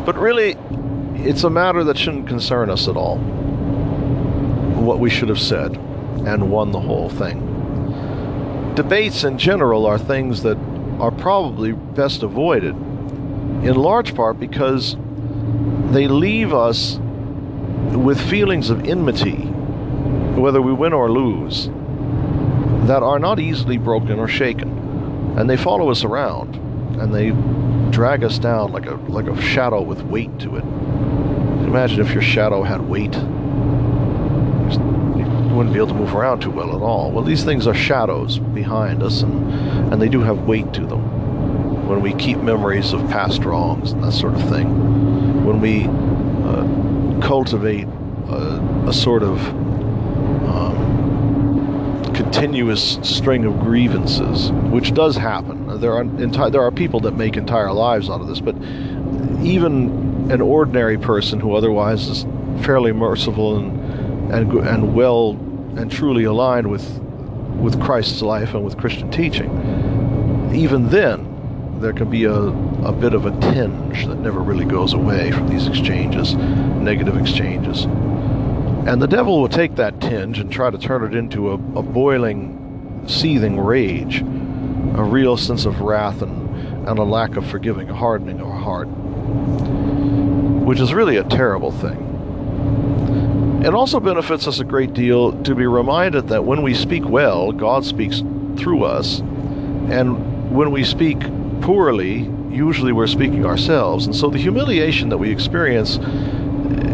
But 0.05 0.17
really, 0.17 0.55
it's 1.15 1.43
a 1.43 1.49
matter 1.49 1.83
that 1.83 1.97
shouldn't 1.97 2.27
concern 2.27 2.69
us 2.69 2.87
at 2.87 2.95
all. 2.95 3.17
What 4.77 4.99
we 4.99 5.09
should 5.09 5.27
have 5.27 5.41
said 5.41 5.75
and 6.25 6.49
won 6.49 6.71
the 6.71 6.79
whole 6.79 7.09
thing. 7.09 8.73
Debates 8.75 9.25
in 9.25 9.37
general 9.37 9.85
are 9.85 9.97
things 9.97 10.43
that 10.43 10.57
are 10.99 11.11
probably 11.11 11.73
best 11.73 12.23
avoided, 12.23 12.75
in 12.75 13.75
large 13.75 14.15
part 14.15 14.39
because 14.39 14.95
they 15.91 16.07
leave 16.07 16.53
us 16.53 16.97
with 17.91 18.19
feelings 18.29 18.69
of 18.69 18.87
enmity 18.87 19.53
whether 20.41 20.61
we 20.61 20.73
win 20.73 20.93
or 20.93 21.11
lose, 21.11 21.69
that 22.87 23.03
are 23.03 23.19
not 23.19 23.39
easily 23.39 23.77
broken 23.77 24.19
or 24.19 24.27
shaken. 24.27 24.69
And 25.37 25.49
they 25.49 25.57
follow 25.57 25.91
us 25.91 26.03
around, 26.03 26.55
and 26.99 27.13
they 27.13 27.31
drag 27.91 28.23
us 28.23 28.39
down 28.39 28.71
like 28.71 28.85
a, 28.85 28.95
like 28.95 29.27
a 29.27 29.41
shadow 29.41 29.81
with 29.81 30.01
weight 30.03 30.39
to 30.39 30.55
it. 30.55 30.63
Imagine 31.67 31.99
if 31.99 32.11
your 32.13 32.21
shadow 32.21 32.63
had 32.63 32.81
weight. 32.81 33.13
You 35.17 35.53
wouldn't 35.53 35.73
be 35.73 35.79
able 35.79 35.87
to 35.87 35.93
move 35.95 36.15
around 36.15 36.41
too 36.41 36.51
well 36.51 36.75
at 36.75 36.81
all. 36.81 37.11
Well, 37.11 37.23
these 37.23 37.43
things 37.43 37.67
are 37.67 37.73
shadows 37.73 38.39
behind 38.39 39.03
us, 39.03 39.21
and, 39.21 39.51
and 39.91 40.01
they 40.01 40.09
do 40.09 40.21
have 40.21 40.47
weight 40.47 40.71
to 40.73 40.85
them. 40.85 41.87
When 41.87 42.01
we 42.01 42.13
keep 42.13 42.37
memories 42.39 42.93
of 42.93 43.01
past 43.09 43.43
wrongs 43.43 43.91
and 43.91 44.03
that 44.03 44.11
sort 44.11 44.33
of 44.33 44.41
thing. 44.49 45.45
When 45.45 45.61
we 45.61 45.85
uh, 46.45 47.21
cultivate 47.25 47.87
a, 48.29 48.59
a 48.87 48.93
sort 48.93 49.23
of 49.23 49.39
Um, 50.47 52.13
continuous 52.13 52.99
string 53.03 53.45
of 53.45 53.59
grievances, 53.59 54.51
which 54.71 54.93
does 54.93 55.15
happen. 55.15 55.79
There 55.79 55.93
are 55.93 56.03
enti- 56.03 56.51
there 56.51 56.61
are 56.61 56.71
people 56.71 56.99
that 57.01 57.15
make 57.15 57.37
entire 57.37 57.71
lives 57.71 58.09
out 58.09 58.21
of 58.21 58.27
this, 58.27 58.39
but 58.39 58.55
even 59.43 60.31
an 60.31 60.41
ordinary 60.41 60.97
person 60.97 61.39
who 61.39 61.55
otherwise 61.55 62.07
is 62.07 62.25
fairly 62.65 62.91
merciful 62.91 63.57
and 63.57 64.33
and 64.33 64.51
and 64.51 64.93
well 64.95 65.31
and 65.77 65.91
truly 65.91 66.23
aligned 66.23 66.69
with 66.69 66.99
with 67.59 67.79
Christ's 67.81 68.21
life 68.21 68.53
and 68.53 68.63
with 68.63 68.77
Christian 68.77 69.09
teaching, 69.11 70.51
even 70.53 70.89
then 70.89 71.79
there 71.79 71.93
can 71.93 72.09
be 72.09 72.23
a, 72.23 72.33
a 72.33 72.91
bit 72.91 73.13
of 73.13 73.25
a 73.25 73.31
tinge 73.51 74.05
that 74.07 74.19
never 74.19 74.39
really 74.39 74.65
goes 74.65 74.93
away 74.93 75.31
from 75.31 75.47
these 75.47 75.67
exchanges, 75.67 76.33
negative 76.35 77.17
exchanges. 77.17 77.85
And 78.87 79.01
the 79.01 79.07
devil 79.07 79.41
will 79.41 79.49
take 79.49 79.75
that 79.75 79.99
tinge 79.99 80.39
and 80.39 80.49
try 80.49 80.69
to 80.69 80.77
turn 80.77 81.03
it 81.03 81.13
into 81.13 81.49
a, 81.49 81.55
a 81.55 81.83
boiling, 81.83 83.03
seething 83.05 83.59
rage, 83.59 84.21
a 84.21 85.03
real 85.03 85.35
sense 85.35 85.65
of 85.65 85.81
wrath 85.81 86.21
and, 86.21 86.87
and 86.87 86.97
a 86.97 87.03
lack 87.03 87.35
of 87.35 87.45
forgiving, 87.45 87.89
a 87.89 87.93
hardening 87.93 88.39
of 88.39 88.47
our 88.47 88.57
heart, 88.57 88.87
which 90.65 90.79
is 90.79 90.93
really 90.93 91.17
a 91.17 91.23
terrible 91.25 91.73
thing. 91.73 93.61
It 93.65 93.73
also 93.73 93.99
benefits 93.99 94.47
us 94.47 94.61
a 94.61 94.63
great 94.63 94.93
deal 94.93 95.33
to 95.43 95.53
be 95.53 95.67
reminded 95.67 96.29
that 96.29 96.45
when 96.45 96.61
we 96.61 96.73
speak 96.73 97.03
well, 97.03 97.51
God 97.51 97.83
speaks 97.83 98.19
through 98.55 98.85
us, 98.85 99.19
and 99.19 100.49
when 100.55 100.71
we 100.71 100.85
speak 100.85 101.19
poorly, 101.59 102.19
usually 102.49 102.93
we're 102.93 103.07
speaking 103.07 103.45
ourselves. 103.45 104.05
And 104.05 104.15
so 104.15 104.29
the 104.29 104.37
humiliation 104.37 105.09
that 105.09 105.17
we 105.17 105.29
experience 105.29 105.99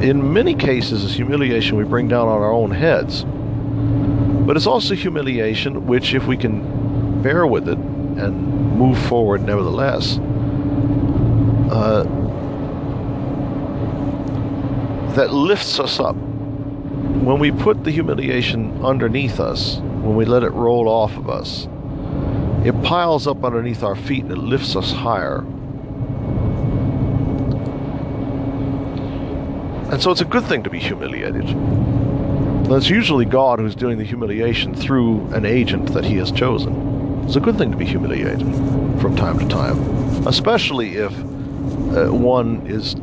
in 0.04 0.34
many 0.34 0.54
cases, 0.54 1.04
is 1.04 1.14
humiliation 1.14 1.78
we 1.78 1.84
bring 1.84 2.08
down 2.08 2.28
on 2.28 2.42
our 2.42 2.52
own 2.52 2.72
heads. 2.72 3.26
But 4.46 4.58
it's 4.58 4.68
also 4.68 4.96
humiliation 4.96 5.88
which, 5.88 6.14
if 6.14 6.28
we 6.28 6.36
can 6.36 7.22
bear 7.22 7.48
with 7.48 7.70
it 7.70 7.78
and 7.78 8.78
move 8.78 8.98
forward 9.08 9.42
nevertheless, 9.44 10.20
uh, 11.72 12.04
that 15.16 15.32
lifts 15.32 15.80
us 15.80 16.00
up 16.00 16.16
when 16.16 17.40
we 17.40 17.52
put 17.52 17.86
the 17.86 17.92
humiliation 17.92 18.84
underneath 18.84 19.40
us, 19.40 19.78
when 19.78 20.16
we 20.16 20.26
let 20.26 20.44
it 20.44 20.50
roll 20.50 20.90
off 20.90 21.16
of 21.16 21.30
us, 21.30 21.68
it 22.66 22.74
piles 22.84 23.28
up 23.28 23.44
underneath 23.46 23.84
our 23.84 23.96
feet 23.96 24.24
and 24.24 24.34
it 24.34 24.38
lifts 24.38 24.76
us 24.76 24.92
higher. 24.92 25.46
And 29.94 30.02
so 30.02 30.10
it's 30.10 30.22
a 30.22 30.26
good 30.26 30.46
thing 30.46 30.64
to 30.64 30.72
be 30.72 30.80
humiliated. 30.80 31.46
It's 32.72 32.90
usually 32.90 33.26
God 33.26 33.60
who's 33.60 33.76
doing 33.76 34.00
the 34.00 34.04
humiliation 34.04 34.74
through 34.74 35.28
an 35.36 35.46
agent 35.46 35.94
that 35.94 36.04
he 36.04 36.16
has 36.16 36.32
chosen. 36.32 37.22
It's 37.26 37.36
a 37.36 37.40
good 37.40 37.60
thing 37.60 37.70
to 37.70 37.78
be 37.78 37.86
humiliated 37.86 38.40
from 39.00 39.16
time 39.16 39.38
to 39.38 39.48
time, 39.48 39.78
especially 40.26 40.96
if 40.96 41.12
uh, 41.12 42.12
one 42.12 42.66
is 42.66 42.96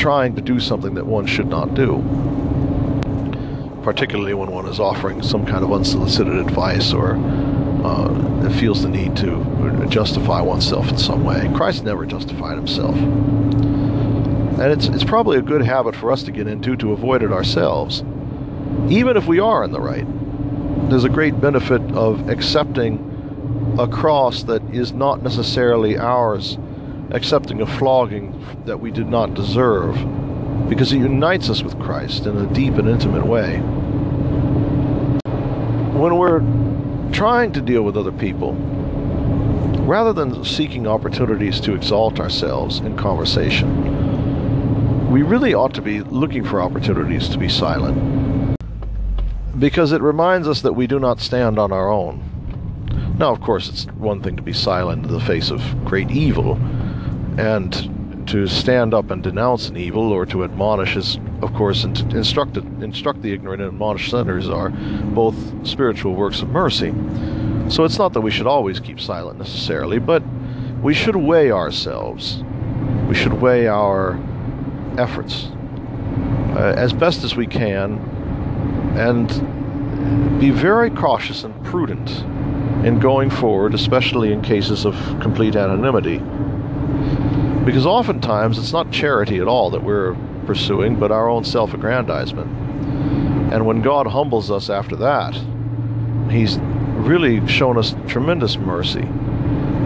trying 0.00 0.36
to 0.36 0.40
do 0.40 0.60
something 0.60 0.94
that 0.94 1.06
one 1.06 1.26
should 1.26 1.48
not 1.48 1.74
do. 1.74 1.96
Particularly 3.82 4.34
when 4.34 4.52
one 4.52 4.66
is 4.66 4.78
offering 4.78 5.20
some 5.22 5.44
kind 5.44 5.64
of 5.64 5.72
unsolicited 5.72 6.36
advice 6.36 6.92
or 6.92 7.16
uh, 7.84 8.50
feels 8.60 8.82
the 8.82 8.88
need 8.88 9.16
to 9.16 9.86
justify 9.88 10.40
oneself 10.40 10.88
in 10.88 10.98
some 10.98 11.24
way. 11.24 11.50
Christ 11.56 11.82
never 11.82 12.06
justified 12.06 12.54
himself. 12.54 12.94
And 14.60 14.72
it's, 14.72 14.88
it's 14.88 15.04
probably 15.04 15.38
a 15.38 15.42
good 15.42 15.62
habit 15.62 15.94
for 15.94 16.10
us 16.10 16.24
to 16.24 16.32
get 16.32 16.48
into 16.48 16.76
to 16.76 16.92
avoid 16.92 17.22
it 17.22 17.30
ourselves, 17.30 18.02
even 18.88 19.16
if 19.16 19.26
we 19.26 19.38
are 19.38 19.62
in 19.62 19.70
the 19.70 19.80
right. 19.80 20.04
There's 20.90 21.04
a 21.04 21.08
great 21.08 21.40
benefit 21.40 21.80
of 21.92 22.28
accepting 22.28 23.76
a 23.78 23.86
cross 23.86 24.42
that 24.44 24.62
is 24.74 24.92
not 24.92 25.22
necessarily 25.22 25.96
ours 25.96 26.58
accepting 27.10 27.60
a 27.60 27.66
flogging 27.66 28.44
that 28.64 28.80
we 28.80 28.90
did 28.90 29.06
not 29.06 29.34
deserve 29.34 29.94
because 30.68 30.92
it 30.92 30.98
unites 30.98 31.48
us 31.48 31.62
with 31.62 31.78
Christ 31.78 32.26
in 32.26 32.36
a 32.36 32.52
deep 32.52 32.74
and 32.74 32.88
intimate 32.88 33.26
way. 33.26 33.58
When 35.96 36.16
we're 36.16 36.40
trying 37.12 37.52
to 37.52 37.60
deal 37.60 37.82
with 37.82 37.96
other 37.96 38.12
people, 38.12 38.54
rather 39.86 40.12
than 40.12 40.44
seeking 40.44 40.88
opportunities 40.88 41.60
to 41.60 41.74
exalt 41.74 42.18
ourselves 42.18 42.80
in 42.80 42.96
conversation, 42.96 44.07
we 45.08 45.22
really 45.22 45.54
ought 45.54 45.72
to 45.74 45.80
be 45.80 46.02
looking 46.02 46.44
for 46.44 46.60
opportunities 46.60 47.30
to 47.30 47.38
be 47.38 47.48
silent 47.48 48.56
because 49.58 49.90
it 49.92 50.02
reminds 50.02 50.46
us 50.46 50.60
that 50.60 50.74
we 50.74 50.86
do 50.86 50.98
not 50.98 51.18
stand 51.18 51.58
on 51.58 51.72
our 51.72 51.90
own. 51.90 53.16
Now, 53.18 53.32
of 53.32 53.40
course, 53.40 53.68
it's 53.68 53.86
one 53.96 54.22
thing 54.22 54.36
to 54.36 54.42
be 54.42 54.52
silent 54.52 55.06
in 55.06 55.10
the 55.10 55.20
face 55.20 55.50
of 55.50 55.62
great 55.84 56.10
evil, 56.10 56.56
and 57.38 58.26
to 58.28 58.46
stand 58.46 58.92
up 58.92 59.10
and 59.10 59.22
denounce 59.22 59.70
an 59.70 59.78
evil 59.78 60.12
or 60.12 60.26
to 60.26 60.44
admonish 60.44 60.94
is, 60.94 61.18
of 61.40 61.54
course, 61.54 61.84
and 61.84 61.98
instruct, 62.12 62.58
instruct 62.58 63.22
the 63.22 63.32
ignorant 63.32 63.62
and 63.62 63.72
admonish 63.72 64.10
sinners 64.10 64.48
are 64.48 64.68
both 64.68 65.34
spiritual 65.66 66.14
works 66.14 66.42
of 66.42 66.50
mercy. 66.50 66.92
So 67.70 67.84
it's 67.84 67.98
not 67.98 68.12
that 68.12 68.20
we 68.20 68.30
should 68.30 68.46
always 68.46 68.78
keep 68.78 69.00
silent 69.00 69.38
necessarily, 69.38 69.98
but 69.98 70.22
we 70.82 70.92
should 70.92 71.16
weigh 71.16 71.50
ourselves. 71.50 72.44
We 73.08 73.14
should 73.14 73.32
weigh 73.32 73.66
our 73.66 74.20
efforts 74.98 75.48
uh, 76.54 76.74
as 76.76 76.92
best 76.92 77.22
as 77.24 77.36
we 77.36 77.46
can 77.46 77.98
and 78.98 79.28
be 80.40 80.50
very 80.50 80.90
cautious 80.90 81.44
and 81.44 81.64
prudent 81.64 82.10
in 82.84 82.98
going 82.98 83.30
forward, 83.30 83.74
especially 83.74 84.32
in 84.32 84.42
cases 84.42 84.84
of 84.84 84.94
complete 85.20 85.56
anonymity. 85.56 86.18
Because 87.64 87.86
oftentimes 87.86 88.58
it's 88.58 88.72
not 88.72 88.90
charity 88.90 89.38
at 89.38 89.48
all 89.48 89.70
that 89.70 89.82
we're 89.82 90.14
pursuing, 90.46 90.98
but 90.98 91.12
our 91.12 91.28
own 91.28 91.44
self 91.44 91.74
aggrandizement. 91.74 92.50
And 93.52 93.66
when 93.66 93.82
God 93.82 94.06
humbles 94.06 94.50
us 94.50 94.70
after 94.70 94.96
that, 94.96 95.34
He's 96.30 96.58
really 96.58 97.46
shown 97.46 97.78
us 97.78 97.94
tremendous 98.06 98.56
mercy 98.56 99.06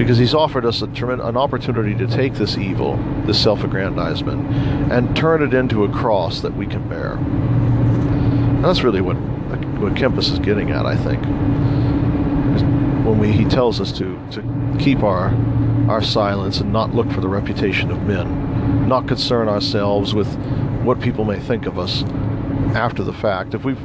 because 0.03 0.19
He's 0.19 0.35
offered 0.35 0.67
us 0.67 0.83
an 0.83 1.37
opportunity 1.37 1.95
to 1.95 2.09
take 2.09 2.35
this 2.35 2.59
evil, 2.59 2.97
this 3.25 3.41
self 3.41 3.63
aggrandizement, 3.63 4.51
and 4.93 5.15
turn 5.17 5.43
it 5.43 5.55
into 5.55 5.85
a 5.85 5.89
cross 5.89 6.41
that 6.41 6.57
we 6.57 6.67
can 6.67 6.89
bear. 6.89 7.13
And 7.13 8.65
that's 8.65 8.83
really 8.83 9.01
what, 9.01 9.15
what 9.15 9.95
Kempis 9.95 10.33
is 10.33 10.41
getting 10.41 10.73
at, 10.73 10.87
I 10.87 10.97
think. 10.97 11.23
When 13.07 13.19
we, 13.19 13.31
he 13.31 13.45
tells 13.45 13.81
us 13.81 13.93
to, 13.99 14.21
to 14.33 14.77
keep 14.81 15.03
our 15.05 15.29
our 15.89 16.03
silence 16.03 16.61
and 16.61 16.73
not 16.73 16.95
look 16.95 17.11
for 17.11 17.21
the 17.21 17.29
reputation 17.29 17.91
of 17.91 18.03
men, 18.03 18.89
not 18.89 19.07
concern 19.09 19.49
ourselves 19.49 20.15
with 20.15 20.33
what 20.85 21.01
people 21.01 21.25
may 21.25 21.39
think 21.39 21.67
of 21.67 21.79
us 21.79 22.03
after 22.75 23.03
the 23.05 23.13
fact. 23.13 23.55
If 23.55 23.65
we 23.65 23.77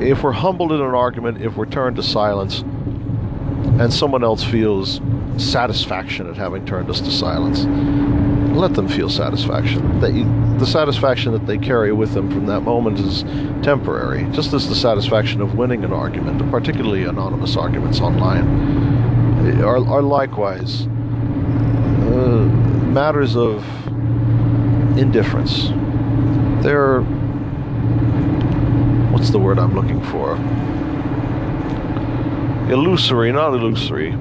if 0.00 0.24
we're 0.24 0.32
humbled 0.32 0.72
in 0.72 0.80
an 0.80 0.94
argument, 0.94 1.40
if 1.40 1.56
we're 1.56 1.66
turned 1.66 1.96
to 1.96 2.02
silence, 2.02 2.60
and 2.60 3.92
someone 3.92 4.24
else 4.24 4.42
feels 4.42 5.00
satisfaction 5.38 6.28
at 6.28 6.36
having 6.36 6.64
turned 6.66 6.90
us 6.90 7.00
to 7.00 7.10
silence, 7.10 7.64
let 8.56 8.74
them 8.74 8.86
feel 8.86 9.08
satisfaction. 9.08 10.00
The 10.58 10.66
satisfaction 10.66 11.32
that 11.32 11.46
they 11.46 11.58
carry 11.58 11.92
with 11.92 12.12
them 12.12 12.30
from 12.30 12.46
that 12.46 12.60
moment 12.60 12.98
is 12.98 13.22
temporary, 13.64 14.24
just 14.32 14.52
as 14.52 14.68
the 14.68 14.74
satisfaction 14.74 15.40
of 15.40 15.54
winning 15.56 15.84
an 15.84 15.92
argument, 15.92 16.50
particularly 16.50 17.04
anonymous 17.04 17.56
arguments 17.56 18.00
online, 18.00 18.46
are, 19.62 19.76
are 19.76 20.02
likewise 20.02 20.82
uh, 20.82 22.46
matters 22.86 23.36
of 23.36 23.64
indifference. 24.98 25.68
They're 26.62 27.00
what's 29.12 29.30
the 29.30 29.38
word 29.38 29.58
I'm 29.58 29.74
looking 29.74 30.02
for? 30.04 30.36
Illusory, 32.72 33.32
not 33.32 33.54
illusory. 33.54 34.12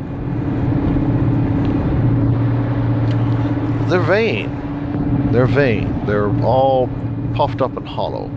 They're 3.91 3.99
vain. 3.99 5.31
They're 5.33 5.45
vain. 5.45 6.05
They're 6.05 6.29
all 6.45 6.87
puffed 7.33 7.61
up 7.61 7.75
and 7.75 7.85
hollow. 7.85 8.27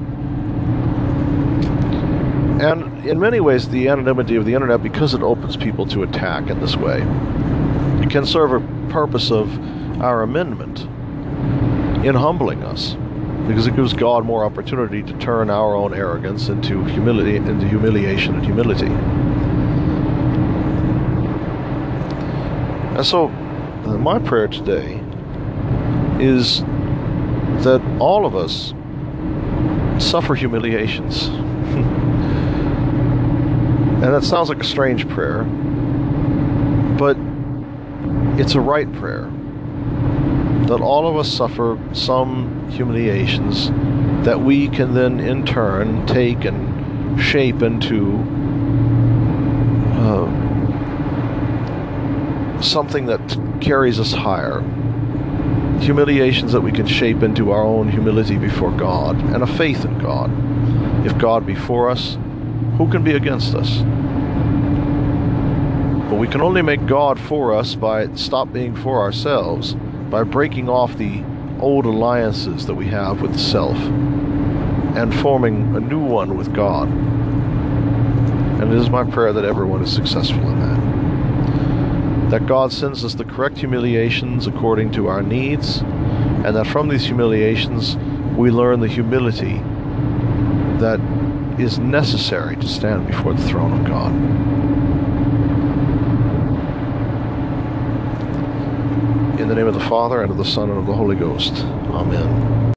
And 2.61 3.07
in 3.07 3.21
many 3.21 3.39
ways, 3.39 3.69
the 3.69 3.87
anonymity 3.87 4.35
of 4.35 4.47
the 4.47 4.55
internet, 4.55 4.83
because 4.83 5.15
it 5.15 5.23
opens 5.23 5.57
people 5.57 5.87
to 5.87 6.03
attack 6.03 6.51
in 6.51 6.59
this 6.59 6.75
way, 6.75 7.03
it 8.03 8.11
can 8.11 8.27
serve 8.27 8.51
a 8.51 8.91
purpose 8.91 9.31
of 9.31 9.49
our 10.03 10.23
amendment 10.23 10.81
in 12.05 12.17
humbling 12.17 12.65
us 12.65 12.97
because 13.47 13.69
it 13.69 13.77
gives 13.77 13.93
God 13.93 14.25
more 14.25 14.45
opportunity 14.45 15.05
to 15.05 15.13
turn 15.19 15.51
our 15.51 15.77
own 15.77 15.95
arrogance 15.95 16.49
into 16.49 16.83
humility 16.87 17.37
into 17.37 17.69
humiliation 17.69 18.35
and 18.35 18.45
humility. 18.45 18.91
And 22.97 23.07
so 23.07 23.29
my 23.99 24.19
prayer 24.19 24.49
today 24.49 25.04
is 26.21 26.61
that 27.65 27.81
all 27.99 28.27
of 28.27 28.37
us 28.37 28.75
suffer 29.99 30.35
humiliations. 30.35 31.29
and 34.05 34.13
that 34.13 34.25
sounds 34.25 34.49
like 34.49 34.61
a 34.61 34.65
strange 34.65 35.09
prayer, 35.09 35.45
but 36.99 37.17
it's 38.39 38.55
a 38.55 38.61
right 38.61 38.93
prayer 38.95 39.31
that 40.67 40.81
all 40.81 41.07
of 41.07 41.17
us 41.17 41.31
suffer 41.31 41.79
some 41.93 42.69
humiliations 42.71 43.71
that 44.25 44.41
we 44.41 44.69
can 44.69 44.95
then 44.95 45.21
in 45.21 45.45
turn 45.45 46.07
take 46.07 46.45
and 46.45 47.21
shape 47.21 47.63
into 47.63 48.17
uh, 49.95 50.29
something 52.61 53.07
that 53.07 53.21
carries 53.61 54.01
us 54.01 54.13
higher. 54.13 54.63
Humiliations 55.81 56.53
that 56.53 56.61
we 56.61 56.73
can 56.73 56.87
shape 56.87 57.23
into 57.23 57.51
our 57.51 57.63
own 57.63 57.91
humility 57.91 58.37
before 58.37 58.71
God 58.71 59.17
and 59.17 59.43
a 59.43 59.47
faith 59.47 59.85
in 59.85 59.99
God. 59.99 60.31
If 61.07 61.19
God 61.19 61.45
be 61.47 61.55
for 61.55 61.91
us, 61.91 62.17
who 62.79 62.91
can 62.91 63.05
be 63.05 63.13
against 63.13 63.55
us? 63.55 63.79
But 66.11 66.19
we 66.19 66.29
can 66.29 66.41
only 66.41 66.63
make 66.63 66.87
God 66.87 67.19
for 67.19 67.55
us 67.55 67.75
by 67.75 68.15
stop 68.15 68.53
being 68.53 68.75
for 68.75 69.01
ourselves, 69.01 69.75
by 70.11 70.23
breaking 70.23 70.69
off 70.69 70.97
the 70.97 71.23
old 71.61 71.87
alliances 71.87 72.67
that 72.67 72.75
we 72.75 72.87
have 72.87 73.21
with 73.21 73.39
self 73.39 73.77
and 74.97 75.15
forming 75.15 75.75
a 75.77 75.81
new 75.81 75.99
one 75.99 76.37
with 76.37 76.55
God. 76.55 76.89
And 76.89 78.73
it 78.73 78.79
is 78.79 78.91
my 78.91 79.05
prayer 79.05 79.33
that 79.33 79.45
everyone 79.45 79.83
is 79.83 79.93
successful 79.93 80.49
in 80.49 80.61
that. 80.61 80.84
That 82.31 82.47
God 82.47 82.73
sends 82.73 83.05
us 83.05 83.15
the 83.15 83.25
correct 83.25 83.59
humiliations 83.59 84.47
according 84.47 84.93
to 84.93 85.09
our 85.09 85.23
needs, 85.23 85.81
and 85.81 86.57
that 86.57 86.67
from 86.67 86.89
these 86.89 87.05
humiliations 87.05 87.97
we 88.37 88.51
learn 88.51 88.81
the 88.81 88.89
humility 88.89 89.59
that 90.79 91.01
is 91.59 91.79
necessary 91.79 92.57
to 92.57 92.67
stand 92.67 93.07
before 93.07 93.35
the 93.35 93.43
throne 93.47 93.73
of 93.79 93.87
God. 93.87 94.13
In 99.41 99.49
the 99.49 99.55
name 99.55 99.67
of 99.67 99.75
the 99.75 99.81
Father, 99.81 100.23
and 100.23 100.31
of 100.31 100.37
the 100.37 100.45
Son, 100.45 100.71
and 100.71 100.79
of 100.79 100.87
the 100.87 100.95
Holy 100.95 101.17
Ghost. 101.17 101.53
Amen. 101.91 102.65